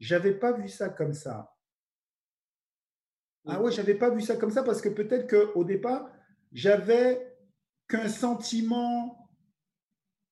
j'avais 0.00 0.34
pas 0.34 0.52
vu 0.52 0.68
ça 0.68 0.88
comme 0.88 1.14
ça. 1.14 1.54
Ah 3.46 3.60
ouais, 3.60 3.72
j'avais 3.72 3.94
pas 3.94 4.10
vu 4.10 4.20
ça 4.20 4.36
comme 4.36 4.50
ça 4.50 4.62
parce 4.62 4.80
que 4.80 4.88
peut-être 4.88 5.28
qu'au 5.28 5.64
départ, 5.64 6.08
j'avais 6.52 7.34
qu'un 7.88 8.08
sentiment 8.08 9.21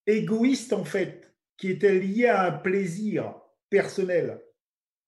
égoïste 0.07 0.73
en 0.73 0.85
fait, 0.85 1.33
qui 1.57 1.71
était 1.71 1.99
lié 1.99 2.27
à 2.27 2.45
un 2.45 2.53
plaisir 2.53 3.35
personnel. 3.69 4.41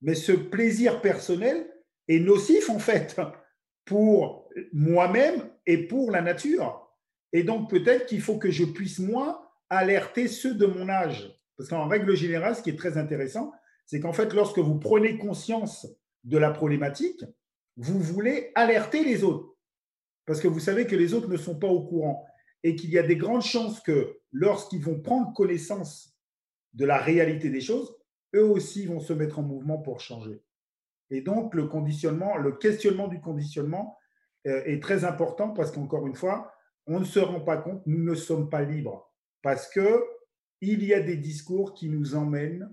Mais 0.01 0.15
ce 0.15 0.33
plaisir 0.33 1.01
personnel 1.01 1.71
est 2.09 2.21
nocif 2.21 2.69
en 2.71 2.79
fait 2.79 3.21
pour 3.85 4.49
moi-même 4.73 5.49
et 5.67 5.87
pour 5.87 6.11
la 6.11 6.23
nature. 6.23 6.89
Et 7.33 7.43
donc 7.43 7.71
peut-être 7.71 8.07
qu'il 8.07 8.21
faut 8.21 8.39
que 8.39 8.51
je 8.51 8.65
puisse 8.65 8.99
moi 8.99 9.53
alerter 9.71 10.29
ceux 10.29 10.55
de 10.55 10.67
mon 10.67 10.89
âge. 10.89 11.33
Parce 11.57 11.69
qu'en 11.69 11.89
règle 11.89 12.15
générale, 12.15 12.57
ce 12.57 12.63
qui 12.63 12.71
est 12.71 12.79
très 12.79 12.99
intéressant, 12.99 13.53
c'est 13.87 14.01
qu'en 14.01 14.13
fait, 14.13 14.33
lorsque 14.33 14.59
vous 14.59 14.79
prenez 14.79 15.19
conscience 15.19 15.87
de 16.25 16.39
la 16.39 16.51
problématique, 16.51 17.25
vous 17.77 17.99
voulez 17.99 18.53
alerter 18.55 19.05
les 19.05 19.25
autres. 19.25 19.57
Parce 20.27 20.41
que 20.41 20.49
vous 20.49 20.61
savez 20.61 20.87
que 20.87 20.97
les 20.97 21.15
autres 21.15 21.29
ne 21.29 21.37
sont 21.37 21.59
pas 21.59 21.69
au 21.69 21.83
courant 21.83 22.27
et 22.63 22.77
qu'il 22.77 22.91
y 22.91 22.99
a 22.99 23.03
des 23.03 23.17
grandes 23.17 23.43
chances 23.43 23.81
que 23.81 24.21
lorsqu'ils 24.31 24.83
vont 24.83 25.01
prendre 25.01 25.33
connaissance 25.33 26.17
de 26.75 26.85
la 26.85 26.99
réalité 26.99 27.51
des 27.51 27.61
choses, 27.61 27.97
eux 28.35 28.45
aussi 28.45 28.87
vont 28.87 29.01
se 29.01 29.13
mettre 29.13 29.39
en 29.39 29.43
mouvement 29.43 29.79
pour 29.79 30.01
changer. 30.01 30.43
Et 31.11 31.21
donc, 31.21 31.55
le 31.55 31.67
conditionnement, 31.67 32.37
le 32.37 32.53
questionnement 32.53 33.09
du 33.09 33.21
conditionnement 33.21 33.99
euh, 34.47 34.65
est 34.65 34.83
très 34.83 35.05
important 35.05 35.51
parce 35.51 35.71
qu'encore 35.71 36.07
une 36.07 36.15
fois, 36.15 36.53
on 36.87 37.01
ne 37.01 37.05
se 37.05 37.21
rend 37.21 37.41
pas 37.41 37.59
compte, 37.59 37.83
nous 37.87 38.03
ne 38.03 38.15
sommes 38.15 38.49
pas 38.49 38.63
libres 38.63 39.13
parce 39.43 39.69
que 39.69 40.03
il 40.61 40.85
y 40.85 40.95
a 40.95 41.01
des 41.01 41.17
discours 41.17 41.75
qui 41.75 41.89
nous 41.89 42.15
emmènent 42.15 42.73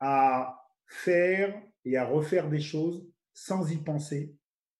à 0.00 0.66
faire 0.86 1.62
et 1.84 1.96
à 1.96 2.04
refaire 2.04 2.48
des 2.48 2.60
choses 2.60 3.06
sans 3.34 3.70
y 3.70 3.76
penser. 3.76 4.34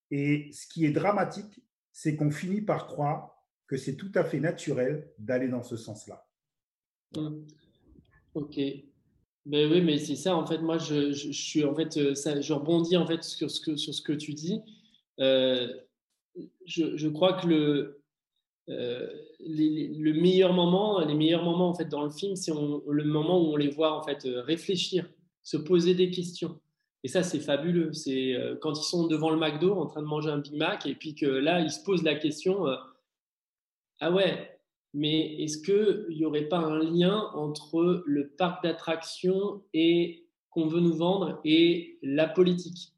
Et 0.09 0.49
ce 0.51 0.67
qui 0.67 0.85
est 0.85 0.91
dramatique, 0.91 1.63
c'est 1.91 2.15
qu'on 2.15 2.31
finit 2.31 2.61
par 2.61 2.87
croire 2.87 3.30
que 3.71 3.77
c'est 3.77 3.95
tout 3.95 4.11
à 4.15 4.25
fait 4.25 4.41
naturel 4.41 5.07
d'aller 5.17 5.47
dans 5.47 5.63
ce 5.63 5.77
sens-là. 5.77 6.27
Mmh. 7.15 7.47
Ok. 8.33 8.59
Ben 9.45 9.71
oui, 9.71 9.79
mais 9.79 9.97
c'est 9.97 10.17
ça, 10.17 10.35
en 10.35 10.45
fait, 10.45 10.57
moi, 10.57 10.77
je, 10.77 11.13
suis, 11.13 11.63
en 11.63 11.73
fait, 11.73 11.95
euh, 11.95 12.13
ça, 12.13 12.41
je 12.41 12.51
rebondis, 12.51 12.97
en 12.97 13.07
fait, 13.07 13.23
sur 13.23 13.49
ce 13.49 13.61
que, 13.61 13.77
sur 13.77 13.93
ce 13.93 14.01
que 14.01 14.11
tu 14.11 14.33
dis. 14.33 14.59
Euh, 15.21 15.69
je, 16.65 17.07
crois 17.07 17.39
que 17.39 17.47
le, 17.47 18.03
euh, 18.67 19.07
le 19.39 20.11
meilleur 20.19 20.51
moment, 20.51 20.99
les 20.99 21.15
meilleurs 21.15 21.45
moments, 21.45 21.69
en 21.69 21.73
fait, 21.73 21.85
dans 21.85 22.03
le 22.03 22.11
film, 22.11 22.35
c'est 22.35 22.51
le 22.51 23.05
moment 23.05 23.41
où 23.41 23.53
on 23.53 23.55
les 23.55 23.69
voit, 23.69 23.97
en 23.97 24.03
fait, 24.03 24.23
réfléchir, 24.25 25.09
se 25.43 25.55
poser 25.55 25.95
des 25.95 26.11
questions. 26.11 26.59
Et 27.05 27.07
ça, 27.07 27.23
c'est 27.23 27.39
fabuleux. 27.39 27.93
C'est 27.93 28.35
quand 28.59 28.77
ils 28.77 28.83
sont 28.83 29.07
devant 29.07 29.29
le 29.29 29.37
McDo 29.37 29.75
en 29.75 29.85
train 29.85 30.01
de 30.01 30.07
manger 30.07 30.29
un 30.29 30.39
Big 30.39 30.55
Mac 30.55 30.85
et 30.85 30.93
puis 30.93 31.15
que 31.15 31.25
là, 31.25 31.61
ils 31.61 31.71
se 31.71 31.81
posent 31.83 32.03
la 32.03 32.15
question 32.15 32.65
Ah 34.01 34.11
ouais, 34.11 34.59
mais 34.93 35.41
est-ce 35.41 35.59
qu'il 35.61 36.17
n'y 36.17 36.25
aurait 36.25 36.49
pas 36.49 36.57
un 36.57 36.79
lien 36.79 37.29
entre 37.33 38.03
le 38.05 38.29
parc 38.29 38.63
d'attractions 38.63 39.61
qu'on 40.49 40.67
veut 40.67 40.81
nous 40.81 40.95
vendre 40.95 41.39
et 41.45 41.99
la 42.01 42.27
politique? 42.27 42.93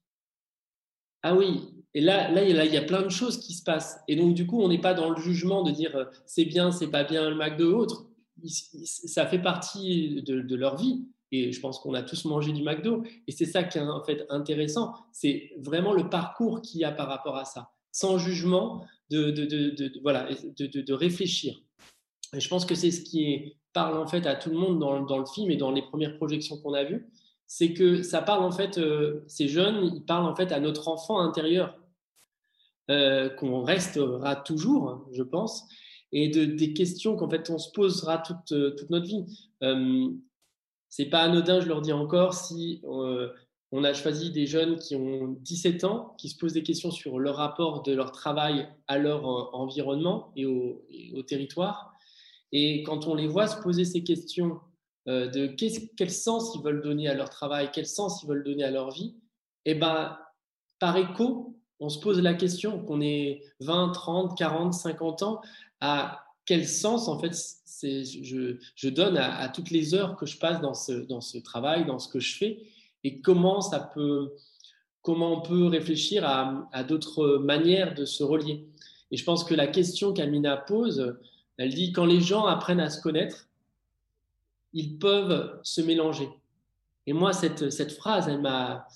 Ah 1.22 1.36
oui, 1.36 1.62
et 1.94 2.02
là, 2.02 2.32
là, 2.32 2.44
il 2.44 2.74
y 2.74 2.78
a 2.78 2.82
plein 2.82 3.02
de 3.02 3.10
choses 3.10 3.38
qui 3.40 3.54
se 3.54 3.64
passent. 3.64 4.00
Et 4.08 4.16
donc, 4.16 4.34
du 4.34 4.48
coup, 4.48 4.62
on 4.62 4.68
n'est 4.68 4.82
pas 4.82 4.94
dans 4.94 5.10
le 5.10 5.22
jugement 5.22 5.62
de 5.62 5.72
dire 5.72 5.96
euh, 5.96 6.06
c'est 6.26 6.46
bien, 6.46 6.72
c'est 6.72 6.90
pas 6.90 7.04
bien 7.04 7.30
le 7.30 7.36
McDo 7.36 7.74
ou 7.74 7.78
autre. 7.78 8.06
Ça 8.46 9.28
fait 9.28 9.42
partie 9.42 10.24
de, 10.24 10.56
leur 10.56 10.76
vie. 10.76 11.06
Et 11.32 11.52
je 11.52 11.60
pense 11.60 11.80
qu'on 11.80 11.94
a 11.94 12.04
tous 12.04 12.26
mangé 12.26 12.52
du 12.52 12.64
McDo. 12.64 13.04
Et 13.28 13.32
c'est 13.32 13.46
ça 13.46 13.64
qui 13.64 13.78
est 13.78 13.82
en 13.82 14.04
fait 14.04 14.26
intéressant. 14.30 14.94
C'est 15.12 15.52
vraiment 15.60 15.94
le 15.94 16.10
parcours 16.10 16.62
qu'il 16.62 16.82
y 16.82 16.84
a 16.84 16.92
par 16.92 17.08
rapport 17.08 17.38
à 17.38 17.46
ça. 17.46 17.72
Sans 17.94 18.18
jugement, 18.18 18.86
de, 19.12 20.02
voilà, 20.02 20.28
de, 20.58 20.94
réfléchir. 20.94 21.62
Et 22.34 22.40
je 22.40 22.50
pense 22.50 22.66
que 22.66 22.76
c'est 22.76 22.92
ce 22.92 23.02
qui 23.02 23.56
parle 23.72 23.98
en 23.98 24.08
fait 24.08 24.26
à 24.26 24.36
tout 24.36 24.50
le 24.50 24.58
monde 24.58 24.80
dans, 24.80 25.18
le 25.18 25.26
film 25.26 25.52
et 25.52 25.58
dans 25.58 25.72
les 25.72 25.84
premières 25.84 26.18
projections 26.18 26.58
qu'on 26.58 26.74
a 26.74 26.84
vues, 26.84 27.08
c'est 27.48 27.74
que 27.74 28.02
ça 28.02 28.22
parle 28.22 28.44
en 28.44 28.52
fait, 28.52 28.78
euh, 28.80 29.24
ces 29.28 29.48
jeunes, 29.48 29.86
ils 29.94 30.04
parlent 30.04 30.26
en 30.26 30.36
fait 30.36 30.52
à 30.52 30.60
notre 30.60 30.88
enfant 30.88 31.20
intérieur, 31.20 31.78
euh, 32.90 33.30
qu'on 33.30 33.64
restera 33.64 34.36
toujours, 34.36 35.08
je 35.12 35.24
pense, 35.24 35.64
et 36.12 36.30
de, 36.30 36.46
des 36.46 36.74
questions 36.74 37.16
qu'en 37.16 37.30
fait 37.30 37.50
on 37.50 37.60
se 37.60 37.72
posera 37.72 38.18
toute, 38.18 38.52
euh, 38.52 38.72
toute 38.72 38.90
notre 38.90 39.06
vie. 39.06 39.26
c'est 40.90 41.06
pas 41.06 41.22
anodin, 41.22 41.60
je 41.62 41.68
leur 41.68 41.82
dis 41.82 41.94
encore, 41.94 42.34
si 42.34 42.82
on 43.76 43.84
a 43.84 43.92
choisi 43.92 44.30
des 44.30 44.46
jeunes 44.46 44.78
qui 44.78 44.96
ont 44.96 45.36
17 45.42 45.84
ans, 45.84 46.14
qui 46.20 46.30
se 46.30 46.38
posent 46.38 46.54
des 46.54 46.62
questions 46.62 46.92
sur 46.92 47.18
le 47.18 47.32
rapport 47.32 47.82
de 47.82 47.92
leur 47.92 48.12
travail 48.12 48.68
à 48.88 49.00
leur 49.00 49.26
environnement 49.56 50.32
et 50.36 50.46
au, 50.46 50.86
et 50.92 51.12
territoire. 51.26 51.92
Et 52.52 52.84
quand 52.84 53.08
on 53.08 53.16
les 53.16 53.26
voit 53.26 53.48
se 53.48 53.60
poser 53.60 53.84
ces 53.84 54.04
questions 54.04 54.60
euh, 55.08 55.28
de 55.28 55.48
quel 55.48 56.12
sens 56.12 56.54
ils 56.54 56.62
veulent 56.62 56.84
donner 56.84 57.08
à 57.08 57.16
leur 57.16 57.32
travail, 57.32 57.72
quel 57.74 57.88
sens 57.88 58.22
ils 58.22 58.28
veulent 58.28 58.44
donner 58.44 58.64
à 58.64 58.70
leur 58.70 58.92
vie, 58.92 59.16
eh 59.66 59.74
ben, 59.74 60.20
par 60.78 60.96
écho, 60.96 61.60
on 61.80 61.90
se 61.90 62.00
pose 62.00 62.22
la 62.22 62.36
question 62.36 62.80
qu'on 62.80 63.02
ait 63.02 63.42
20, 63.62 63.90
30, 63.90 64.38
40, 64.38 64.72
50 64.72 65.24
ans, 65.24 65.42
à 65.80 66.24
quel 66.46 66.68
sens 66.68 67.08
en 67.08 67.18
fait 67.18 67.34
je, 67.82 68.58
je, 68.76 68.90
donne 68.90 69.18
à, 69.18 69.50
toutes 69.50 69.72
les 69.72 69.96
heures 69.96 70.16
que 70.16 70.28
je 70.28 70.38
passe 70.38 70.62
dans 70.62 70.76
ce 70.76 71.38
travail, 71.40 71.86
dans 71.88 71.98
ce 71.98 72.08
que 72.08 72.20
je 72.20 72.38
fais, 72.38 72.64
et 73.04 73.22
comment 73.22 73.62
ça 73.62 73.80
peut, 73.80 74.34
comment 75.02 75.40
on 75.40 75.42
peut 75.42 75.68
réfléchir 75.68 76.26
à, 76.26 76.84
d'autres 76.84 77.38
manières 77.38 77.94
de 77.94 78.06
se 78.06 78.24
relier. 78.24 78.66
Et 79.12 79.18
je 79.18 79.24
pense 79.24 79.44
que 79.44 79.54
la 79.54 79.68
question 79.68 80.14
qu'Amina 80.14 80.58
pose, 80.58 81.18
elle 81.58 81.74
dit 81.74 81.92
quand 81.92 82.06
les 82.06 82.22
gens 82.22 82.46
apprennent 82.46 82.80
à 82.80 82.90
se 82.90 83.02
connaître, 83.02 83.48
ils 84.74 84.98
peuvent 84.98 85.60
se 85.64 85.82
mélanger. 85.82 86.30
Et 87.06 87.14
moi, 87.14 87.34
cette, 87.34 87.70
cette 87.70 87.92
phrase, 87.92 88.28
elle 88.28 88.42
m'a, 88.42 88.88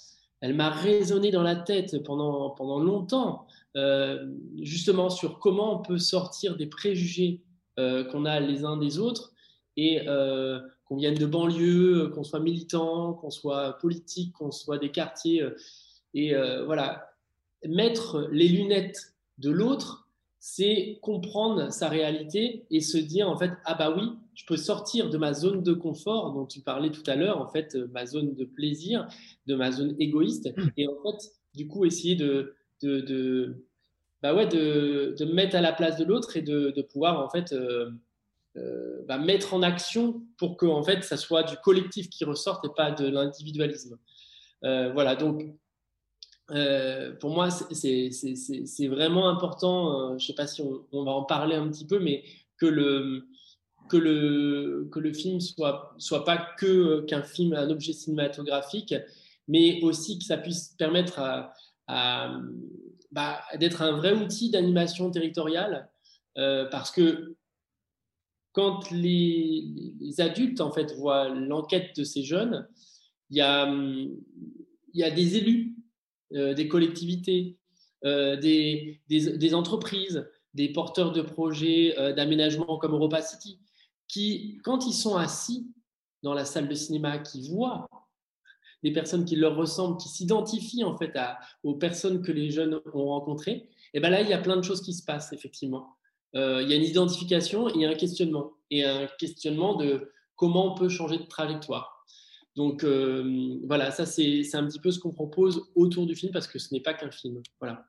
elle 0.41 0.55
m'a 0.55 0.69
résonné 0.69 1.31
dans 1.31 1.43
la 1.43 1.55
tête 1.55 2.03
pendant, 2.03 2.51
pendant 2.51 2.79
longtemps, 2.79 3.47
euh, 3.75 4.25
justement 4.61 5.09
sur 5.09 5.39
comment 5.39 5.79
on 5.79 5.81
peut 5.81 5.97
sortir 5.99 6.55
des 6.55 6.67
préjugés 6.67 7.41
euh, 7.79 8.03
qu'on 8.05 8.25
a 8.25 8.39
les 8.39 8.65
uns 8.65 8.77
des 8.77 8.97
autres 8.97 9.33
et 9.75 10.07
euh, 10.07 10.59
qu'on 10.88 10.95
vienne 10.95 11.15
de 11.15 11.26
banlieue, 11.26 12.12
qu'on 12.13 12.23
soit 12.23 12.39
militant, 12.39 13.13
qu'on 13.13 13.30
soit 13.30 13.78
politique, 13.80 14.34
qu'on 14.34 14.52
soit 14.52 14.78
des 14.78 14.91
quartiers. 14.91 15.43
et 16.13 16.34
voilà, 16.65 17.10
mettre 17.65 18.28
les 18.32 18.47
lunettes 18.47 19.13
de 19.38 19.52
l'autre 19.52 20.08
c'est 20.39 21.00
comprendre 21.02 21.71
sa 21.71 21.89
réalité 21.89 22.65
et 22.69 22.80
se 22.80 22.97
dire 22.97 23.30
en 23.30 23.38
fait 23.38 23.52
ah 23.65 23.76
bah 23.76 23.93
oui 23.95 24.04
je 24.34 24.45
peux 24.45 24.56
sortir 24.56 25.10
de 25.10 25.17
ma 25.17 25.34
zone 25.34 25.63
de 25.63 25.73
confort 25.73 26.32
dont 26.34 26.45
tu 26.45 26.62
parlais 26.62 26.91
tout 26.91 27.04
à 27.08 27.15
l'heure 27.15 27.41
en 27.41 27.47
fait 27.47 27.76
ma 27.91 28.06
zone 28.06 28.34
de 28.36 28.45
plaisir 28.45 29.08
de 29.47 29.56
ma 29.56 29.71
zone 29.71 29.95
égoïste 30.00 30.56
mmh. 30.56 30.69
et 30.78 30.88
en 30.88 30.95
fait 31.04 31.32
du 31.56 31.67
coup 31.67 31.86
essayer 31.86 32.15
de 32.15 32.56
de, 32.82 33.65
bah 34.21 34.36
ouais 34.36 34.47
de, 34.47 35.15
de, 35.17 35.26
me 35.26 35.34
mettre 35.34 35.56
à 35.56 35.62
la 35.62 35.73
place 35.73 35.97
de 35.97 36.06
l'autre 36.06 36.38
et 36.38 36.43
de, 36.43 36.69
de, 36.69 36.82
pouvoir 36.84 37.19
en 37.26 37.30
fait 37.30 37.52
euh, 37.54 37.89
euh, 38.57 39.03
bah 39.07 39.17
mettre 39.17 39.53
en 39.53 39.61
action 39.61 40.23
pour 40.37 40.57
que 40.57 40.65
en 40.65 40.81
fait 40.81 41.03
ça 41.03 41.15
soit 41.15 41.43
du 41.43 41.55
collectif 41.57 42.09
qui 42.09 42.25
ressorte 42.25 42.65
et 42.65 42.69
pas 42.75 42.91
de 42.91 43.07
l'individualisme 43.07 43.97
euh, 44.63 44.91
voilà 44.93 45.15
donc 45.15 45.43
euh, 46.51 47.13
pour 47.19 47.31
moi, 47.31 47.49
c'est 47.49 48.87
vraiment 48.87 49.27
important. 49.27 50.11
Je 50.11 50.13
ne 50.13 50.19
sais 50.19 50.33
pas 50.33 50.47
si 50.47 50.61
on, 50.61 51.03
va 51.03 51.11
en 51.11 51.23
parler 51.23 51.55
un 51.55 51.67
petit 51.67 51.85
peu, 51.85 51.99
mais 51.99 52.23
que 52.55 52.65
le, 52.65 53.27
que 53.89 53.97
le, 53.97 54.87
que 54.89 54.99
le 54.99 55.11
film 55.11 55.41
soit, 55.41 55.93
soit 55.97 56.23
pas 56.23 56.37
que 56.57 57.01
qu'un 57.01 57.21
film, 57.21 57.53
un 57.53 57.69
objet 57.69 57.91
cinématographique, 57.91 58.95
mais 59.49 59.81
aussi 59.81 60.19
que 60.19 60.23
ça 60.23 60.37
puisse 60.37 60.73
permettre 60.77 61.19
à, 61.19 62.39
bah, 63.11 63.41
d'être 63.59 63.81
un 63.81 63.97
vrai 63.97 64.13
outil 64.13 64.49
d'animation 64.49 65.11
territoriale, 65.11 65.89
parce 66.35 66.91
que 66.91 67.35
quand 68.57 68.89
les, 68.89 70.15
adultes 70.17 70.61
en 70.61 70.71
fait 70.71 70.95
voient 70.95 71.29
l'enquête 71.29 71.95
de 71.95 72.03
ces 72.03 72.23
jeunes, 72.23 72.67
il 73.29 73.37
y 73.37 73.41
a, 73.41 73.67
a 73.67 75.11
des 75.11 75.37
élus 75.37 75.75
euh, 76.33 76.55
des 76.55 76.67
collectivités, 76.67 77.59
euh, 78.03 78.35
des, 78.35 79.53
entreprises, 79.53 80.27
des 80.55 80.69
porteurs 80.73 81.11
de 81.11 81.21
projets 81.21 81.93
euh, 81.99 82.13
d'aménagement 82.13 82.79
comme 82.79 82.93
Europa 82.93 83.21
City, 83.21 83.59
qui, 84.07 84.59
quand 84.63 84.87
ils 84.87 84.93
sont 84.93 85.17
assis 85.17 85.71
dans 86.23 86.33
la 86.33 86.43
salle 86.43 86.67
de 86.67 86.73
cinéma, 86.73 87.19
qui 87.19 87.47
voient 87.47 87.87
des 88.81 88.91
personnes 88.91 89.23
qui 89.23 89.35
leur 89.35 89.55
ressemblent, 89.55 89.97
qui 89.97 90.09
s'identifient 90.09 90.83
en 90.83 90.97
fait 90.97 91.13
aux 91.61 91.75
personnes 91.75 92.23
que 92.23 92.31
les 92.31 92.49
jeunes 92.49 92.81
ont 92.93 93.05
rencontrées, 93.05 93.69
et 93.93 93.99
ben 93.99 94.09
là, 94.09 94.21
il 94.21 94.27
y 94.27 94.33
a 94.33 94.39
plein 94.39 94.57
de 94.57 94.63
choses 94.63 94.81
qui 94.81 94.93
se 94.93 95.05
passent, 95.05 95.31
effectivement. 95.31 95.95
Il 96.33 96.67
y 96.67 96.73
a 96.73 96.75
une 96.75 96.83
identification 96.83 97.67
et 97.69 97.85
un 97.85 97.95
questionnement. 97.95 98.53
Et 98.69 98.83
un 98.83 99.07
questionnement 99.17 99.75
de 99.75 100.11
comment 100.35 100.73
on 100.73 100.77
peut 100.77 100.89
changer 100.89 101.17
de 101.17 101.23
trajectoire. 101.23 102.05
Donc 102.57 102.83
euh, 102.83 103.59
voilà, 103.65 103.91
ça 103.91 104.07
c'est 104.07 104.55
un 104.55 104.65
petit 104.65 104.79
peu 104.79 104.89
ce 104.91 104.99
qu'on 104.99 105.11
propose 105.11 105.69
autour 105.75 106.07
du 106.07 106.15
film 106.15 106.31
parce 106.33 106.47
que 106.47 106.57
ce 106.57 106.73
n'est 106.73 106.81
pas 106.81 106.95
qu'un 106.95 107.11
film. 107.11 107.41
Voilà. 107.59 107.87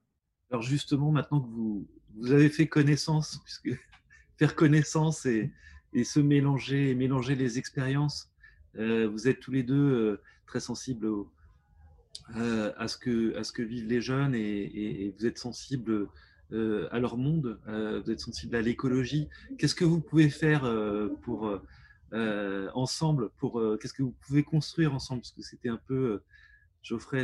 Alors 0.51 0.63
justement, 0.63 1.11
maintenant 1.11 1.41
que 1.41 1.49
vous, 1.49 1.89
vous 2.17 2.33
avez 2.33 2.51
fait 2.51 2.67
connaissance, 2.67 3.41
puisque 3.45 3.81
faire 4.39 4.55
connaissance 4.55 5.25
et, 5.25 5.51
se 6.05 6.21
mélanger, 6.21 6.91
et 6.91 6.95
mélanger 6.95 7.35
les 7.35 7.59
expériences, 7.59 8.31
euh, 8.77 9.09
vous 9.09 9.27
êtes 9.27 9.41
tous 9.41 9.53
les 9.53 9.63
deux 9.63 9.75
euh, 9.75 10.21
très 10.47 10.61
sensibles 10.61 11.09
à, 12.35 12.89
ce 12.89 12.99
que, 12.99 13.63
vivent 13.63 13.89
les 13.89 14.03
jeunes 14.03 14.35
et 14.35 15.15
vous 15.19 15.25
êtes 15.25 15.39
sensibles 15.39 16.09
à 16.53 16.99
leur 16.99 17.17
monde, 17.17 17.59
vous 17.67 18.11
êtes 18.11 18.21
sensibles 18.21 18.57
à 18.57 18.63
l'écologie. 18.63 19.29
Qu'est-ce 19.59 19.75
que 19.75 19.85
vous 19.85 20.01
pouvez 20.01 20.31
faire 20.31 20.63
pour 21.23 21.61
euh, 22.15 22.71
ensemble 22.73 23.29
pour 23.37 23.61
euh, 23.61 23.77
qu'est-ce 23.77 23.93
que 23.93 24.03
vous 24.03 24.15
pouvez 24.27 24.43
construire 24.43 24.95
ensemble? 24.95 25.21
Parce 25.21 25.33
que 25.33 25.43
c'était 25.43 25.69
un 25.69 25.81
peu 25.87 26.23
Geoffrey, 26.83 27.23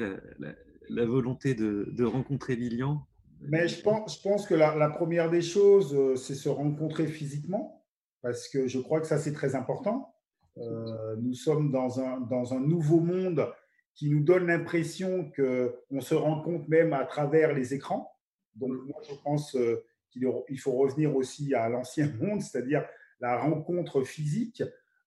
la, 0.91 1.07
volonté 1.07 1.55
de, 1.55 2.05
rencontrer 2.05 2.55
Lilian 2.55 3.07
Mais 3.41 3.67
je 3.67 3.81
pense, 3.81 4.19
je 4.19 4.23
pense 4.23 4.47
que 4.47 4.55
la, 4.55 4.91
première 4.91 5.31
des 5.31 5.41
choses, 5.41 5.95
euh, 5.95 6.17
c'est 6.17 6.35
se 6.35 6.51
rencontrer 6.51 7.07
physiquement, 7.07 7.83
parce 8.21 8.49
que 8.49 8.69
je 8.69 8.79
crois 8.79 9.01
que 9.01 9.07
ça, 9.07 9.19
c'est 9.19 9.33
très 9.33 9.55
important. 9.55 10.15
Euh, 10.59 11.17
nous 11.19 11.35
sommes 11.35 11.73
dans 11.73 12.01
un, 12.01 12.21
dans 12.21 12.53
un 12.53 12.61
nouveau 12.61 13.01
monde 13.01 13.49
qui 13.95 14.11
nous 14.11 14.23
donne 14.23 14.47
l'impression 14.47 15.31
qu'on 15.35 16.01
se 16.01 16.15
rencontre 16.15 16.69
même 16.69 16.93
à 16.93 17.05
travers 17.05 17.55
les 17.55 17.73
écrans. 17.73 18.14
Donc, 18.57 18.73
moi, 18.87 19.01
je 19.09 19.15
pense 19.23 19.55
euh, 19.57 19.85
qu'il 20.11 20.59
faut 20.59 20.73
revenir 20.73 21.15
aussi 21.17 21.55
à 21.55 21.69
l'ancien 21.69 22.11
monde, 22.21 22.41
c'est-à-dire 22.41 22.87
la 23.21 23.39
rencontre 23.39 24.03
physique 24.03 24.63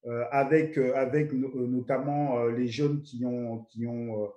euh, 0.06 0.24
avec, 0.30 0.78
euh, 0.78 0.94
avec 0.96 1.32
notamment 1.32 2.44
les 2.46 2.68
jeunes 2.68 3.02
qui 3.02 3.24
ont, 3.24 3.64
qui 3.64 3.86
ont 3.86 4.32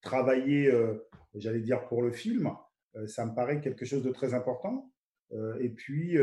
travaillé, 0.00 0.72
j'allais 1.34 1.60
dire, 1.60 1.86
pour 1.88 2.02
le 2.02 2.10
film. 2.10 2.50
ça 3.06 3.26
me 3.26 3.34
paraît 3.34 3.60
quelque 3.60 3.84
chose 3.84 4.02
de 4.02 4.10
très 4.10 4.32
important. 4.32 4.90
et 5.60 5.68
puis, 5.68 6.16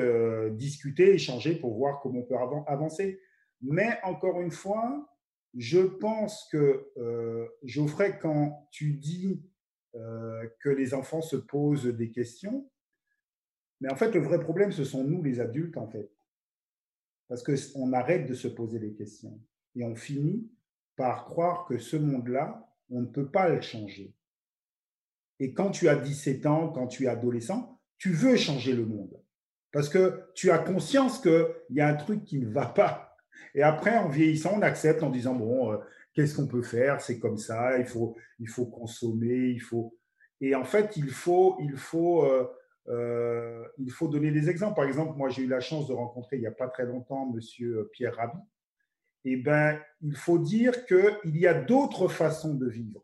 discuter, 0.53 1.13
échanger 1.13 1.55
pour 1.55 1.77
voir 1.77 1.99
comment 2.01 2.21
on 2.21 2.23
peut 2.23 2.35
avancer. 2.65 3.19
Mais 3.61 3.99
encore 4.03 4.41
une 4.41 4.51
fois, 4.51 5.07
je 5.55 5.79
pense 5.79 6.47
que, 6.51 6.89
Geoffrey, 7.63 8.17
quand 8.19 8.67
tu 8.71 8.93
dis 8.93 9.43
que 10.59 10.69
les 10.69 10.93
enfants 10.93 11.21
se 11.21 11.37
posent 11.37 11.85
des 11.85 12.11
questions, 12.11 12.69
mais 13.81 13.91
en 13.91 13.95
fait, 13.95 14.11
le 14.11 14.21
vrai 14.21 14.39
problème, 14.39 14.71
ce 14.71 14.83
sont 14.83 15.03
nous, 15.03 15.21
les 15.21 15.39
adultes, 15.39 15.77
en 15.77 15.87
fait. 15.87 16.09
Parce 17.27 17.43
qu'on 17.43 17.93
arrête 17.93 18.27
de 18.27 18.33
se 18.33 18.47
poser 18.47 18.79
des 18.79 18.93
questions 18.93 19.39
et 19.75 19.83
on 19.83 19.95
finit 19.95 20.49
par 20.95 21.25
croire 21.25 21.65
que 21.65 21.77
ce 21.77 21.97
monde-là, 21.97 22.69
on 22.89 23.01
ne 23.01 23.07
peut 23.07 23.29
pas 23.29 23.49
le 23.49 23.61
changer. 23.61 24.13
Et 25.39 25.53
quand 25.53 25.71
tu 25.71 25.89
as 25.89 25.95
17 25.95 26.45
ans, 26.45 26.69
quand 26.69 26.87
tu 26.87 27.05
es 27.05 27.07
adolescent, 27.07 27.81
tu 27.97 28.11
veux 28.11 28.37
changer 28.37 28.73
le 28.73 28.85
monde. 28.85 29.19
Parce 29.71 29.89
que 29.89 30.29
tu 30.35 30.51
as 30.51 30.59
conscience 30.59 31.19
qu'il 31.19 31.45
y 31.71 31.81
a 31.81 31.87
un 31.87 31.95
truc 31.95 32.23
qui 32.23 32.39
ne 32.39 32.47
va 32.47 32.67
pas. 32.67 33.17
Et 33.53 33.63
après, 33.63 33.97
en 33.97 34.07
vieillissant, 34.07 34.53
on 34.55 34.61
accepte 34.61 35.03
en 35.03 35.09
disant, 35.09 35.35
bon, 35.35 35.73
euh, 35.73 35.77
qu'est-ce 36.15 36.35
qu'on 36.35 36.47
peut 36.47 36.63
faire? 36.63 36.99
C'est 37.01 37.19
comme 37.19 37.37
ça, 37.37 37.77
il 37.77 37.85
faut, 37.85 38.15
il 38.39 38.49
faut 38.49 38.65
consommer, 38.65 39.49
il 39.49 39.61
faut... 39.61 39.95
Et 40.41 40.55
en 40.55 40.63
fait, 40.65 40.97
il 40.97 41.09
faut, 41.09 41.57
il 41.61 41.77
faut 41.77 42.25
euh, 42.25 42.47
euh, 42.87 43.63
il 43.77 43.91
faut 43.91 44.07
donner 44.07 44.31
des 44.31 44.49
exemples. 44.49 44.75
Par 44.75 44.85
exemple, 44.85 45.17
moi, 45.17 45.29
j'ai 45.29 45.43
eu 45.43 45.47
la 45.47 45.59
chance 45.59 45.87
de 45.87 45.93
rencontrer 45.93 46.37
il 46.37 46.41
n'y 46.41 46.47
a 46.47 46.51
pas 46.51 46.67
très 46.67 46.85
longtemps 46.85 47.25
Monsieur 47.27 47.89
Pierre 47.93 48.15
Rabhi. 48.15 48.39
Eh 49.25 49.37
ben, 49.37 49.79
il 50.01 50.15
faut 50.15 50.37
dire 50.37 50.85
qu'il 50.85 51.35
y 51.37 51.47
a 51.47 51.53
d'autres 51.53 52.07
façons 52.07 52.53
de 52.53 52.69
vivre. 52.69 53.03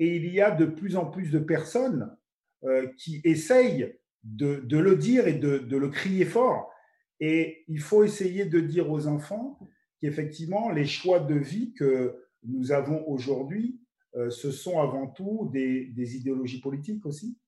Et 0.00 0.16
il 0.16 0.26
y 0.32 0.40
a 0.40 0.50
de 0.50 0.66
plus 0.66 0.96
en 0.96 1.06
plus 1.06 1.30
de 1.30 1.38
personnes 1.38 2.16
euh, 2.64 2.88
qui 2.98 3.20
essayent 3.22 3.96
de, 4.24 4.62
le 4.70 4.96
dire 4.96 5.28
et 5.28 5.34
de, 5.34 5.76
le 5.76 5.88
crier 5.88 6.24
fort. 6.24 6.72
Et 7.20 7.64
il 7.68 7.80
faut 7.80 8.02
essayer 8.02 8.46
de 8.46 8.60
dire 8.60 8.90
aux 8.90 9.06
enfants 9.06 9.58
qu'effectivement, 10.00 10.70
les 10.70 10.86
choix 10.86 11.20
de 11.20 11.34
vie 11.34 11.72
que 11.74 12.16
nous 12.44 12.72
avons 12.72 13.06
aujourd'hui, 13.08 13.80
euh, 14.16 14.30
ce 14.30 14.50
sont 14.50 14.80
avant 14.80 15.06
tout 15.06 15.50
des 15.52 16.16
idéologies 16.16 16.60
politiques 16.60 17.06
aussi 17.06 17.38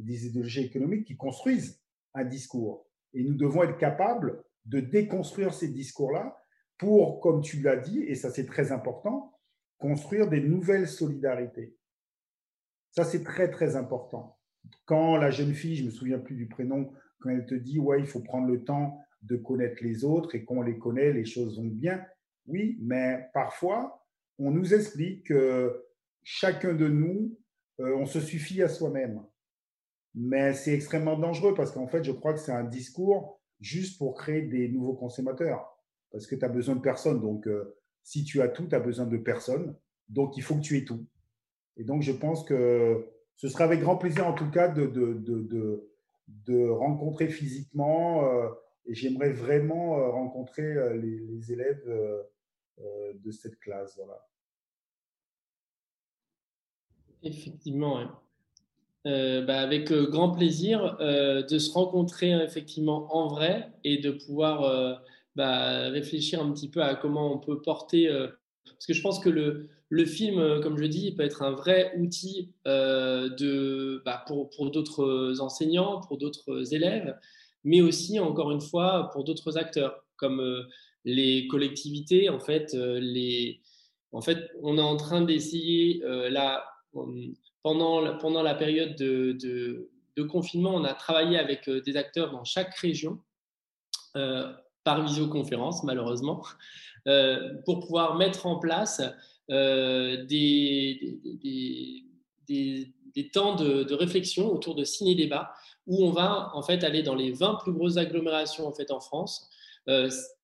des 0.00 0.26
idéologies 0.26 0.64
économiques 0.64 1.06
qui 1.06 1.16
construisent 1.16 1.80
un 2.14 2.24
discours. 2.24 2.86
Et 3.12 3.22
nous 3.22 3.34
devons 3.34 3.62
être 3.62 3.78
capables 3.78 4.42
de 4.64 4.80
déconstruire 4.80 5.54
ces 5.54 5.68
discours-là 5.68 6.36
pour, 6.78 7.20
comme 7.20 7.42
tu 7.42 7.60
l'as 7.60 7.76
dit, 7.76 8.02
et 8.02 8.14
ça 8.14 8.30
c'est 8.30 8.46
très 8.46 8.72
important, 8.72 9.38
construire 9.78 10.28
des 10.28 10.40
nouvelles 10.40 10.88
solidarités. 10.88 11.76
Ça 12.92 13.04
c'est 13.04 13.22
très 13.22 13.50
très 13.50 13.76
important. 13.76 14.38
Quand 14.84 15.16
la 15.16 15.30
jeune 15.30 15.54
fille, 15.54 15.76
je 15.76 15.84
me 15.84 15.90
souviens 15.90 16.18
plus 16.18 16.36
du 16.36 16.48
prénom, 16.48 16.92
quand 17.20 17.30
elle 17.30 17.46
te 17.46 17.54
dit 17.54 17.78
ouais 17.78 18.00
il 18.00 18.06
faut 18.06 18.20
prendre 18.20 18.48
le 18.48 18.64
temps 18.64 18.98
de 19.22 19.36
connaître 19.36 19.82
les 19.82 20.04
autres 20.04 20.34
et 20.34 20.44
qu'on 20.44 20.62
les 20.62 20.78
connaît, 20.78 21.12
les 21.12 21.26
choses 21.26 21.58
vont 21.58 21.66
bien. 21.66 22.04
Oui, 22.46 22.78
mais 22.80 23.28
parfois 23.34 23.99
on 24.40 24.50
nous 24.50 24.74
explique 24.74 25.26
que 25.26 25.84
chacun 26.22 26.72
de 26.72 26.88
nous, 26.88 27.38
euh, 27.80 27.94
on 27.96 28.06
se 28.06 28.20
suffit 28.20 28.62
à 28.62 28.68
soi-même. 28.68 29.22
Mais 30.14 30.54
c'est 30.54 30.72
extrêmement 30.72 31.18
dangereux 31.18 31.54
parce 31.54 31.72
qu'en 31.72 31.86
fait, 31.86 32.02
je 32.04 32.12
crois 32.12 32.32
que 32.32 32.40
c'est 32.40 32.52
un 32.52 32.64
discours 32.64 33.40
juste 33.60 33.98
pour 33.98 34.14
créer 34.14 34.42
des 34.42 34.68
nouveaux 34.68 34.94
consommateurs. 34.94 35.76
Parce 36.10 36.26
que 36.26 36.34
tu 36.34 36.44
as 36.44 36.48
besoin 36.48 36.74
de 36.74 36.80
personnes. 36.80 37.20
Donc, 37.20 37.46
euh, 37.46 37.76
si 38.02 38.24
tu 38.24 38.40
as 38.40 38.48
tout, 38.48 38.66
tu 38.66 38.74
as 38.74 38.80
besoin 38.80 39.06
de 39.06 39.18
personnes. 39.18 39.76
Donc, 40.08 40.36
il 40.36 40.42
faut 40.42 40.56
que 40.56 40.62
tu 40.62 40.78
aies 40.78 40.84
tout. 40.84 41.06
Et 41.76 41.84
donc, 41.84 42.02
je 42.02 42.12
pense 42.12 42.42
que 42.44 43.06
ce 43.36 43.48
sera 43.48 43.64
avec 43.64 43.80
grand 43.80 43.96
plaisir, 43.96 44.26
en 44.26 44.32
tout 44.32 44.50
cas, 44.50 44.68
de, 44.68 45.86
rencontrer 46.70 47.28
physiquement. 47.28 48.24
Euh, 48.24 48.48
et 48.86 48.94
j'aimerais 48.94 49.30
vraiment 49.30 50.10
rencontrer 50.10 50.98
les, 50.98 51.52
élèves 51.52 51.86
de 53.14 53.30
cette 53.30 53.60
classe. 53.60 54.00
Effectivement. 57.22 58.00
Euh, 59.06 59.40
bah, 59.46 59.60
avec 59.60 59.90
euh, 59.92 60.06
grand 60.10 60.30
plaisir 60.30 60.98
euh, 61.00 61.42
de 61.42 61.58
se 61.58 61.72
rencontrer 61.72 62.32
effectivement 62.32 63.08
en 63.16 63.28
vrai 63.28 63.72
et 63.82 63.96
de 63.96 64.10
pouvoir 64.10 65.00
bah, 65.36 65.88
réfléchir 65.88 66.42
un 66.42 66.52
petit 66.52 66.68
peu 66.68 66.82
à 66.82 66.94
comment 66.94 67.34
on 67.34 67.38
peut 67.38 67.62
porter. 67.62 68.08
parce 68.64 68.86
que 68.86 68.92
je 68.92 69.00
pense 69.00 69.18
que 69.20 69.30
le, 69.30 69.68
le 69.88 70.04
film, 70.04 70.60
comme 70.62 70.76
je 70.78 70.84
dis, 70.84 71.12
peut 71.12 71.22
être 71.22 71.42
un 71.42 71.52
vrai 71.52 71.94
outil 71.98 72.52
de, 72.66 74.02
bah, 74.04 74.22
pour, 74.26 74.50
pour 74.50 74.70
d'autres 74.70 75.40
enseignants, 75.40 76.00
pour 76.02 76.18
d'autres 76.18 76.74
élèves, 76.74 77.18
mais 77.64 77.80
aussi, 77.80 78.18
encore 78.18 78.50
une 78.50 78.60
fois, 78.60 79.10
pour 79.12 79.24
d'autres 79.24 79.56
acteurs, 79.56 80.04
comme 80.16 80.66
les 81.04 81.46
collectivités. 81.46 82.28
En 82.28 82.40
fait, 82.40 82.74
les, 82.74 83.60
en 84.12 84.20
fait, 84.20 84.50
on 84.62 84.76
est 84.76 84.82
en 84.82 84.96
train 84.96 85.22
d'essayer 85.22 86.02
là 86.04 86.69
pendant, 87.62 88.00
la, 88.00 88.12
pendant 88.12 88.42
la 88.42 88.54
période 88.54 88.96
de, 88.96 89.90
confinement, 90.28 90.74
on 90.74 90.84
a 90.84 90.92
travaillé 90.92 91.38
avec 91.38 91.66
euh, 91.66 91.80
des 91.80 91.96
acteurs 91.96 92.30
dans 92.30 92.44
chaque 92.44 92.74
région, 92.74 93.18
euh, 94.16 94.52
par 94.84 95.02
visioconférence 95.02 95.82
malheureusement, 95.82 96.42
euh, 97.08 97.54
pour 97.64 97.80
pouvoir 97.80 98.16
mettre 98.16 98.44
en 98.44 98.58
place 98.58 99.00
des, 99.48 100.28
des, 102.46 103.30
temps 103.32 103.56
de, 103.56 103.82
de, 103.82 103.94
réflexion 103.94 104.52
autour 104.52 104.74
de 104.74 104.84
ciné-débat, 104.84 105.54
où 105.86 106.04
on 106.04 106.10
va 106.10 106.50
en 106.54 106.62
fait 106.62 106.84
aller 106.84 107.02
dans 107.02 107.14
les 107.14 107.32
20 107.32 107.54
plus 107.62 107.72
grosses 107.72 107.96
agglomérations 107.96 108.68
en, 108.68 108.72
fait, 108.72 108.90
en 108.90 109.00
France, 109.00 109.48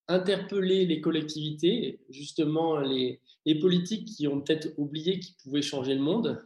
interpeller 0.08 0.86
les 0.86 1.00
collectivités, 1.00 2.00
justement 2.10 2.78
les, 2.78 3.20
politiques 3.60 4.06
qui 4.06 4.26
ont 4.26 4.40
peut-être 4.40 4.72
oublié 4.76 5.20
qu'ils 5.20 5.36
pouvaient 5.36 5.62
changer 5.62 5.94
le 5.94 6.00
monde, 6.00 6.44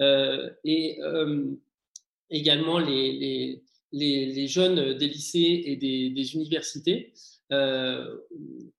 euh, 0.00 0.50
et 0.64 0.98
euh, 1.02 1.46
également 2.30 2.78
les, 2.78 3.62
jeunes 4.46 4.96
des 4.96 5.08
lycées 5.08 5.62
et 5.66 5.76
des, 5.76 6.34
universités 6.34 7.12
euh, 7.52 8.18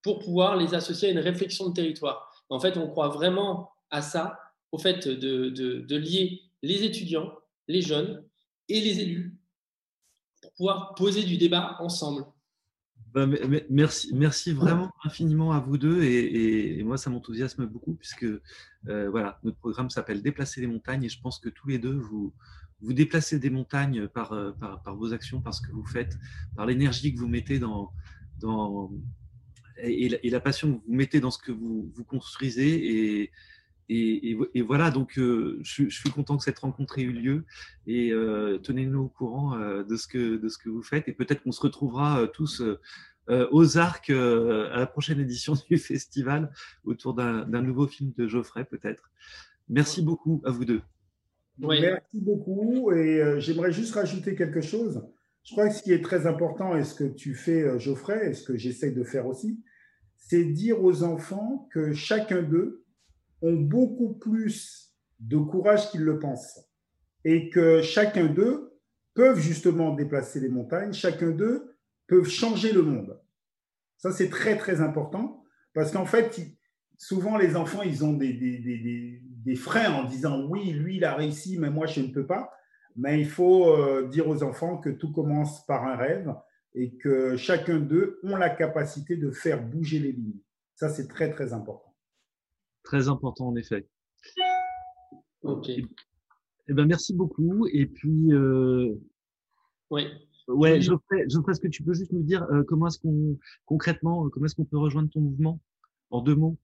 pour 0.02 0.20
pouvoir 0.20 0.58
les 0.58 0.74
associer 0.74 1.10
à 1.10 1.12
une 1.12 1.20
réflexion 1.20 1.70
de 1.70 1.74
territoire. 1.74 2.32
En 2.50 2.60
fait, 2.60 2.78
on 2.78 2.88
croit 2.88 3.10
vraiment 3.10 3.72
à 3.92 4.02
ça, 4.02 4.40
au 4.72 4.78
fait 4.78 5.08
de, 5.08 5.50
de 5.50 5.96
lier 5.96 6.42
les 6.62 6.84
étudiants, 6.84 7.32
les 7.68 7.82
jeunes 7.82 8.24
et 8.68 8.82
les 8.82 9.00
élus 9.00 9.36
pour 10.42 10.54
pouvoir 10.54 10.96
poser 10.96 11.24
du 11.24 11.38
débat 11.38 11.76
ensemble. 11.80 12.26
Bah, 13.14 13.26
merci, 13.70 14.14
merci 14.14 14.54
vraiment 14.54 14.92
infiniment 15.04 15.52
à 15.52 15.60
vous 15.60 15.78
deux 15.80 16.04
et, 16.04 16.84
moi 16.84 16.98
ça 16.98 17.10
m'enthousiasme 17.10 17.66
beaucoup 17.66 17.96
puisque 17.96 18.26
euh, 18.88 19.10
voilà 19.10 19.40
notre 19.44 19.58
programme 19.58 19.90
s'appelle 19.90 20.22
Déplacer 20.22 20.62
les 20.62 20.68
montagnes 20.68 21.04
et 21.06 21.10
je 21.10 21.20
pense 21.20 21.40
que 21.40 21.50
tous 21.50 21.70
les 21.70 21.80
deux 21.80 21.96
vous 21.96 22.34
vous 22.82 22.94
déplacez 22.94 23.40
des 23.40 23.50
montagnes 23.50 24.08
par, 24.08 24.34
euh, 24.34 24.52
par, 24.52 24.82
par 24.84 24.96
vos 24.96 25.12
actions, 25.14 25.42
par 25.42 25.54
ce 25.54 25.62
que 25.62 25.72
vous 25.72 25.86
faites, 25.86 26.18
par 26.56 26.66
l'énergie 26.66 27.14
que 27.14 27.20
vous 27.20 27.28
mettez 27.28 27.60
dans, 27.60 27.92
dans 28.40 28.92
et, 29.82 30.10
la, 30.10 30.18
et, 30.24 30.30
la, 30.30 30.40
passion 30.40 30.78
que 30.78 30.86
vous 30.86 30.94
mettez 30.94 31.20
dans 31.20 31.32
ce 31.32 31.40
que 31.40 31.52
vous, 31.52 31.92
vous 31.94 32.04
construisez 32.04 33.22
et, 33.22 33.32
et, 33.90 34.62
voilà, 34.62 34.92
donc 34.92 35.18
euh, 35.18 35.60
je, 35.64 35.90
suis 35.90 36.10
content 36.12 36.38
que 36.38 36.44
cette 36.44 36.60
rencontre 36.60 37.00
ait 37.00 37.04
eu 37.04 37.12
lieu 37.12 37.46
et 37.88 38.12
euh, 38.12 38.60
tenez-nous 38.60 39.06
au 39.06 39.08
courant 39.08 39.58
euh, 39.58 39.84
de, 39.84 39.96
ce 39.96 40.08
que, 40.08 40.38
de 40.38 40.48
ce 40.48 40.60
que 40.60 40.70
vous 40.70 40.84
faites 40.84 41.08
et 41.08 41.14
peut-être 41.14 41.42
qu'on 41.42 41.52
se 41.52 41.62
retrouvera 41.62 42.28
tous 42.34 42.62
aux 43.28 43.78
arcs 43.78 44.10
à 44.10 44.78
la 44.78 44.88
prochaine 44.88 45.20
édition 45.20 45.54
du 45.70 45.78
festival 45.78 46.52
autour 46.84 47.14
d'un 47.14 47.62
nouveau 47.62 47.88
film 47.88 48.12
de 48.18 48.28
Geoffrey 48.28 48.66
peut-être. 48.66 49.12
Merci 49.68 50.02
beaucoup 50.02 50.42
à 50.46 50.52
vous 50.52 50.66
deux. 50.66 50.82
Merci 51.58 52.22
beaucoup 52.22 52.92
et 52.92 53.40
j'aimerais 53.40 53.72
juste 53.72 53.94
rajouter 53.94 54.36
quelque 54.36 54.62
chose. 54.62 55.04
Je 55.44 55.54
crois 55.54 55.68
que 55.68 55.76
ce 55.76 55.84
qui 55.84 55.94
est 55.94 56.04
très 56.04 56.28
important 56.28 56.76
et 56.76 56.84
ce 56.84 56.94
que 56.94 57.04
tu 57.04 57.34
fais 57.34 57.80
Geoffrey 57.80 58.30
et 58.30 58.34
ce 58.34 58.44
que 58.44 58.56
j'essaie 58.56 58.92
de 58.92 59.04
faire 59.04 59.26
aussi, 59.28 59.60
c'est 60.16 60.44
dire 60.46 60.84
aux 60.84 61.04
enfants 61.04 61.68
que 61.72 61.94
chacun 61.94 62.42
d'eux 62.42 62.84
ont 63.42 63.56
beaucoup 63.56 64.14
plus 64.14 64.94
de 65.20 65.38
courage 65.38 65.90
qu'ils 65.92 66.04
le 66.04 66.20
pensent 66.20 66.60
et 67.26 67.50
que 67.50 67.82
chacun 67.82 68.28
d'eux 68.28 68.80
peuvent 69.14 69.40
justement 69.40 69.94
déplacer 69.94 70.40
les 70.40 70.50
montagnes, 70.50 70.94
chacun 70.94 71.32
d'eux 71.32 71.76
peuvent 72.08 72.30
changer 72.30 72.72
le 72.72 72.82
monde. 72.82 73.20
Ça, 73.98 74.12
c'est 74.12 74.30
très, 74.30 74.58
très 74.58 74.82
important 74.82 75.44
parce 75.74 75.92
qu'en 75.92 76.06
fait, 76.06 76.40
souvent, 76.98 77.38
les 77.38 77.56
enfants, 77.56 77.82
ils 77.82 78.04
ont 78.04 78.14
des, 78.14 78.34
des, 78.34 79.22
des, 79.46 79.56
freins 79.56 79.92
en 79.94 80.04
disant 80.06 80.46
oui, 80.48 80.72
lui, 80.72 80.98
il 80.98 81.06
a 81.06 81.16
réussi, 81.16 81.58
mais 81.58 81.70
moi, 81.70 81.86
je 81.86 82.02
ne 82.02 82.08
peux 82.08 82.26
pas. 82.26 82.52
Mais 82.96 83.20
il 83.20 83.30
faut 83.30 83.70
euh, 83.70 84.08
dire 84.08 84.28
aux 84.28 84.44
enfants 84.44 84.78
que 84.78 84.90
tout 84.90 85.12
commence 85.12 85.66
par 85.66 85.86
un 85.86 85.96
rêve 85.96 86.34
et 86.76 86.96
que 86.98 87.36
chacun 87.36 87.80
d'eux 87.80 88.20
ont 88.24 88.36
la 88.36 88.50
capacité 88.50 89.16
de 89.16 89.32
faire 89.32 89.62
bouger 89.62 90.00
les 90.00 90.12
lignes. 90.12 90.40
Ça, 90.76 90.90
c'est 90.90 91.08
très, 91.08 91.30
très 91.32 91.54
important. 91.54 91.89
Très 92.84 93.08
important, 93.08 93.48
en 93.48 93.56
effet. 93.56 93.88
Ok. 95.44 95.70
Eh 95.70 96.74
ben, 96.74 96.86
merci 96.86 97.14
beaucoup. 97.14 97.68
Et 97.68 97.86
puis, 97.86 98.32
euh... 98.34 98.94
oui. 99.90 100.04
Ouais, 100.48 100.82
je 100.82 100.94
ferai, 101.08 101.26
je 101.30 101.40
ferai 101.40 101.54
ce 101.54 101.60
que 101.60 101.68
tu 101.68 101.84
peux 101.84 101.94
juste 101.94 102.12
nous 102.12 102.24
dire 102.24 102.42
euh, 102.52 102.64
comment 102.64 102.88
est-ce 102.88 102.98
qu'on 102.98 103.38
concrètement 103.68 104.28
comment 104.30 104.48
est-ce 104.48 104.56
qu'on 104.56 104.66
peut 104.66 104.80
rejoindre 104.80 105.08
ton 105.12 105.20
mouvement 105.20 105.60
en 106.10 106.22
deux 106.22 106.34
mots? 106.34 106.58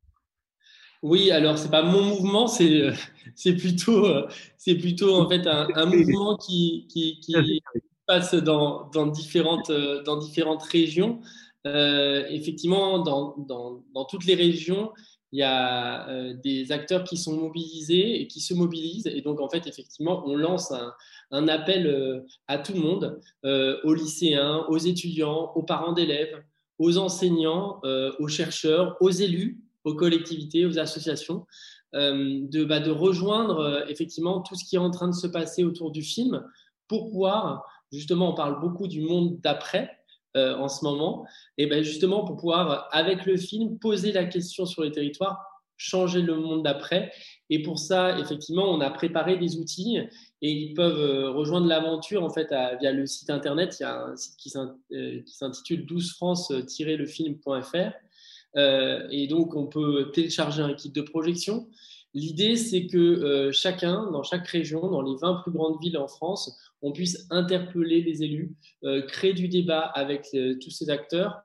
Oui, 1.03 1.29
alors 1.29 1.59
c'est 1.59 1.69
pas 1.69 1.83
mon 1.83 2.01
mouvement, 2.01 2.47
c'est 2.47 2.81
euh, 2.81 2.93
c'est 3.35 3.55
plutôt 3.55 4.07
euh, 4.07 4.27
c'est 4.57 4.73
plutôt 4.73 5.13
en 5.15 5.29
fait 5.29 5.45
un, 5.45 5.67
un 5.75 5.85
mouvement 5.85 6.35
qui 6.35 6.87
qui, 6.89 7.19
qui 7.19 7.35
passe 8.07 8.33
dans, 8.33 8.89
dans 8.89 9.05
différentes 9.05 9.71
dans 9.71 10.17
différentes 10.17 10.63
régions. 10.63 11.21
Euh, 11.67 12.25
effectivement, 12.29 12.99
dans, 13.01 13.35
dans, 13.37 13.83
dans 13.93 14.05
toutes 14.05 14.25
les 14.25 14.35
régions, 14.35 14.91
il 15.35 15.39
y 15.39 15.43
a 15.43 16.07
euh, 16.07 16.33
des 16.33 16.71
acteurs 16.71 17.03
qui 17.03 17.17
sont 17.17 17.35
mobilisés 17.35 18.21
et 18.21 18.27
qui 18.27 18.39
se 18.39 18.53
mobilisent. 18.53 19.07
Et 19.07 19.19
donc, 19.19 19.41
en 19.41 19.49
fait, 19.49 19.67
effectivement, 19.67 20.23
on 20.25 20.37
lance 20.37 20.71
un, 21.31 21.47
appel 21.49 21.87
euh, 21.87 22.21
à 22.47 22.57
tout 22.57 22.71
le 22.71 22.79
monde, 22.79 23.19
euh, 23.43 23.77
aux 23.83 23.93
lycéens, 23.93 24.65
aux 24.69 24.77
étudiants, 24.77 25.51
aux 25.55 25.63
parents 25.63 25.91
d'élèves, 25.91 26.41
aux 26.79 26.97
enseignants, 26.97 27.81
aux 28.19 28.27
chercheurs, 28.27 28.97
aux 29.01 29.09
élus, 29.09 29.61
aux 29.83 29.93
collectivités, 29.93 30.65
aux 30.65 30.77
associations, 30.77 31.45
de, 31.93 32.65
bah, 32.65 32.81
de 32.81 32.91
rejoindre 32.91 33.85
effectivement 33.87 34.41
tout 34.41 34.55
ce 34.55 34.65
qui 34.65 34.75
est 34.75 34.79
en 34.79 34.91
train 34.91 35.07
de 35.07 35.13
se 35.13 35.27
passer 35.27 35.63
autour 35.63 35.91
du 35.91 36.01
film 36.01 36.43
pour 36.89 37.09
pouvoir, 37.09 37.65
justement, 37.93 38.31
on 38.31 38.35
parle 38.35 38.59
beaucoup 38.59 38.89
du 38.89 38.99
monde 38.99 39.39
d'après, 39.39 39.89
euh, 40.35 40.57
en 40.57 40.67
ce 40.67 40.83
moment, 40.83 41.25
et 41.57 41.65
ben 41.65 41.81
justement 41.81 42.25
pour 42.25 42.35
pouvoir, 42.35 42.89
avec 42.91 43.25
le 43.25 43.37
film, 43.37 43.79
poser 43.79 44.11
la 44.11 44.25
question 44.25 44.65
sur 44.65 44.83
les 44.83 44.91
territoires, 44.91 45.41
changer 45.77 46.21
le 46.21 46.35
monde 46.35 46.63
d'après. 46.63 47.13
Et 47.49 47.61
pour 47.61 47.79
ça, 47.79 48.19
effectivement, 48.19 48.69
on 48.69 48.81
a 48.81 48.89
préparé 48.89 49.37
des 49.37 49.55
outils 49.55 49.97
et 50.41 50.51
ils 50.51 50.73
peuvent 50.73 50.99
euh, 50.99 51.31
rejoindre 51.31 51.67
l'aventure 51.67 52.21
en 52.23 52.29
fait 52.29 52.53
via 52.81 52.91
le 52.91 53.05
site 53.05 53.29
internet. 53.29 53.77
Il 53.79 53.83
y 53.83 53.85
a 53.85 54.07
un 54.07 54.17
site 54.17 54.35
qui 54.37 54.51
euh, 54.91 55.21
s'intitule 55.25 55.85
12france-lefilm.fr. 55.85 57.93
et 59.11 59.27
donc, 59.27 59.55
on 59.55 59.67
peut 59.67 60.11
télécharger 60.13 60.61
un 60.61 60.73
kit 60.73 60.91
de 60.91 61.01
projection. 61.01 61.69
L'idée, 62.13 62.57
c'est 62.57 62.87
que 62.87 63.51
chacun, 63.53 64.11
dans 64.11 64.23
chaque 64.23 64.47
région, 64.47 64.89
dans 64.89 65.01
les 65.01 65.15
20 65.15 65.43
plus 65.43 65.51
grandes 65.51 65.81
villes 65.81 65.97
en 65.97 66.07
France, 66.07 66.57
on 66.85 66.91
puisse 66.91 67.25
interpeller 67.31 68.03
les 68.03 68.21
élus, 68.21 68.53
euh, 68.83 69.01
créer 69.01 69.33
du 69.33 69.47
débat 69.47 69.79
avec 69.79 70.27
euh, 70.35 70.53
tous 70.61 70.69
ces 70.69 70.91
acteurs 70.91 71.41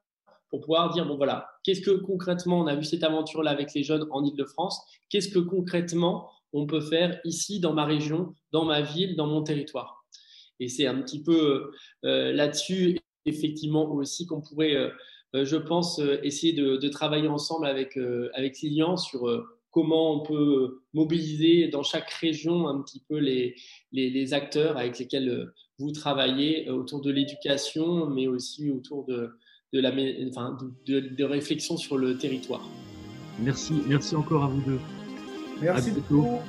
pour 0.50 0.60
pouvoir 0.60 0.92
dire, 0.92 1.06
bon 1.06 1.16
voilà, 1.16 1.48
qu'est-ce 1.64 1.80
que 1.80 1.92
concrètement, 1.92 2.60
on 2.60 2.66
a 2.66 2.76
vu 2.76 2.84
cette 2.84 3.02
aventure-là 3.02 3.50
avec 3.50 3.72
les 3.72 3.82
jeunes 3.82 4.06
en 4.10 4.22
Ile-de-France, 4.22 4.78
qu'est-ce 5.08 5.30
que 5.30 5.38
concrètement 5.38 6.28
on 6.52 6.66
peut 6.66 6.82
faire 6.82 7.20
ici, 7.24 7.58
dans 7.58 7.72
ma 7.72 7.86
région, 7.86 8.34
dans 8.52 8.66
ma 8.66 8.82
ville, 8.82 9.16
dans 9.16 9.28
mon 9.28 9.42
territoire? 9.42 10.04
Et 10.58 10.68
c'est 10.68 10.86
un 10.86 11.00
petit 11.00 11.22
peu 11.22 11.70
euh, 12.04 12.32
là-dessus, 12.34 12.98
effectivement, 13.24 13.90
aussi 13.92 14.26
qu'on 14.26 14.42
pourrait, 14.42 14.92
je 15.32 15.56
pense, 15.56 16.00
essayer 16.22 16.52
de, 16.52 16.88
travailler 16.88 17.28
ensemble 17.28 17.66
avec, 17.66 17.98
avec 18.34 18.60
Lilian 18.60 18.98
sur 18.98 19.26
comment 19.70 20.14
on 20.14 20.20
peut 20.20 20.82
mobiliser 20.94 21.68
dans 21.68 21.82
chaque 21.82 22.10
région 22.10 22.68
un 22.68 22.82
petit 22.82 23.02
peu 23.08 23.18
les, 23.18 23.54
les, 23.92 24.34
acteurs 24.34 24.76
avec 24.76 24.98
lesquels 24.98 25.28
euh, 25.28 25.54
vous 25.78 25.92
travaillez 25.92 26.68
euh, 26.68 26.74
autour 26.74 27.00
de 27.00 27.10
l'éducation, 27.10 28.08
mais 28.08 28.26
aussi 28.26 28.70
autour 28.70 29.04
de, 29.04 29.30
de 29.72 29.80
la 29.80 29.92
enfin, 30.28 30.56
de, 30.86 31.00
de, 31.00 31.24
réflexion 31.24 31.76
sur 31.76 31.98
le 31.98 32.18
territoire. 32.18 32.68
Merci, 33.38 33.74
merci 33.86 34.16
encore 34.16 34.44
à 34.44 34.48
vous 34.48 34.60
deux. 34.62 34.80
Merci 35.62 35.92
beaucoup. 35.92 36.40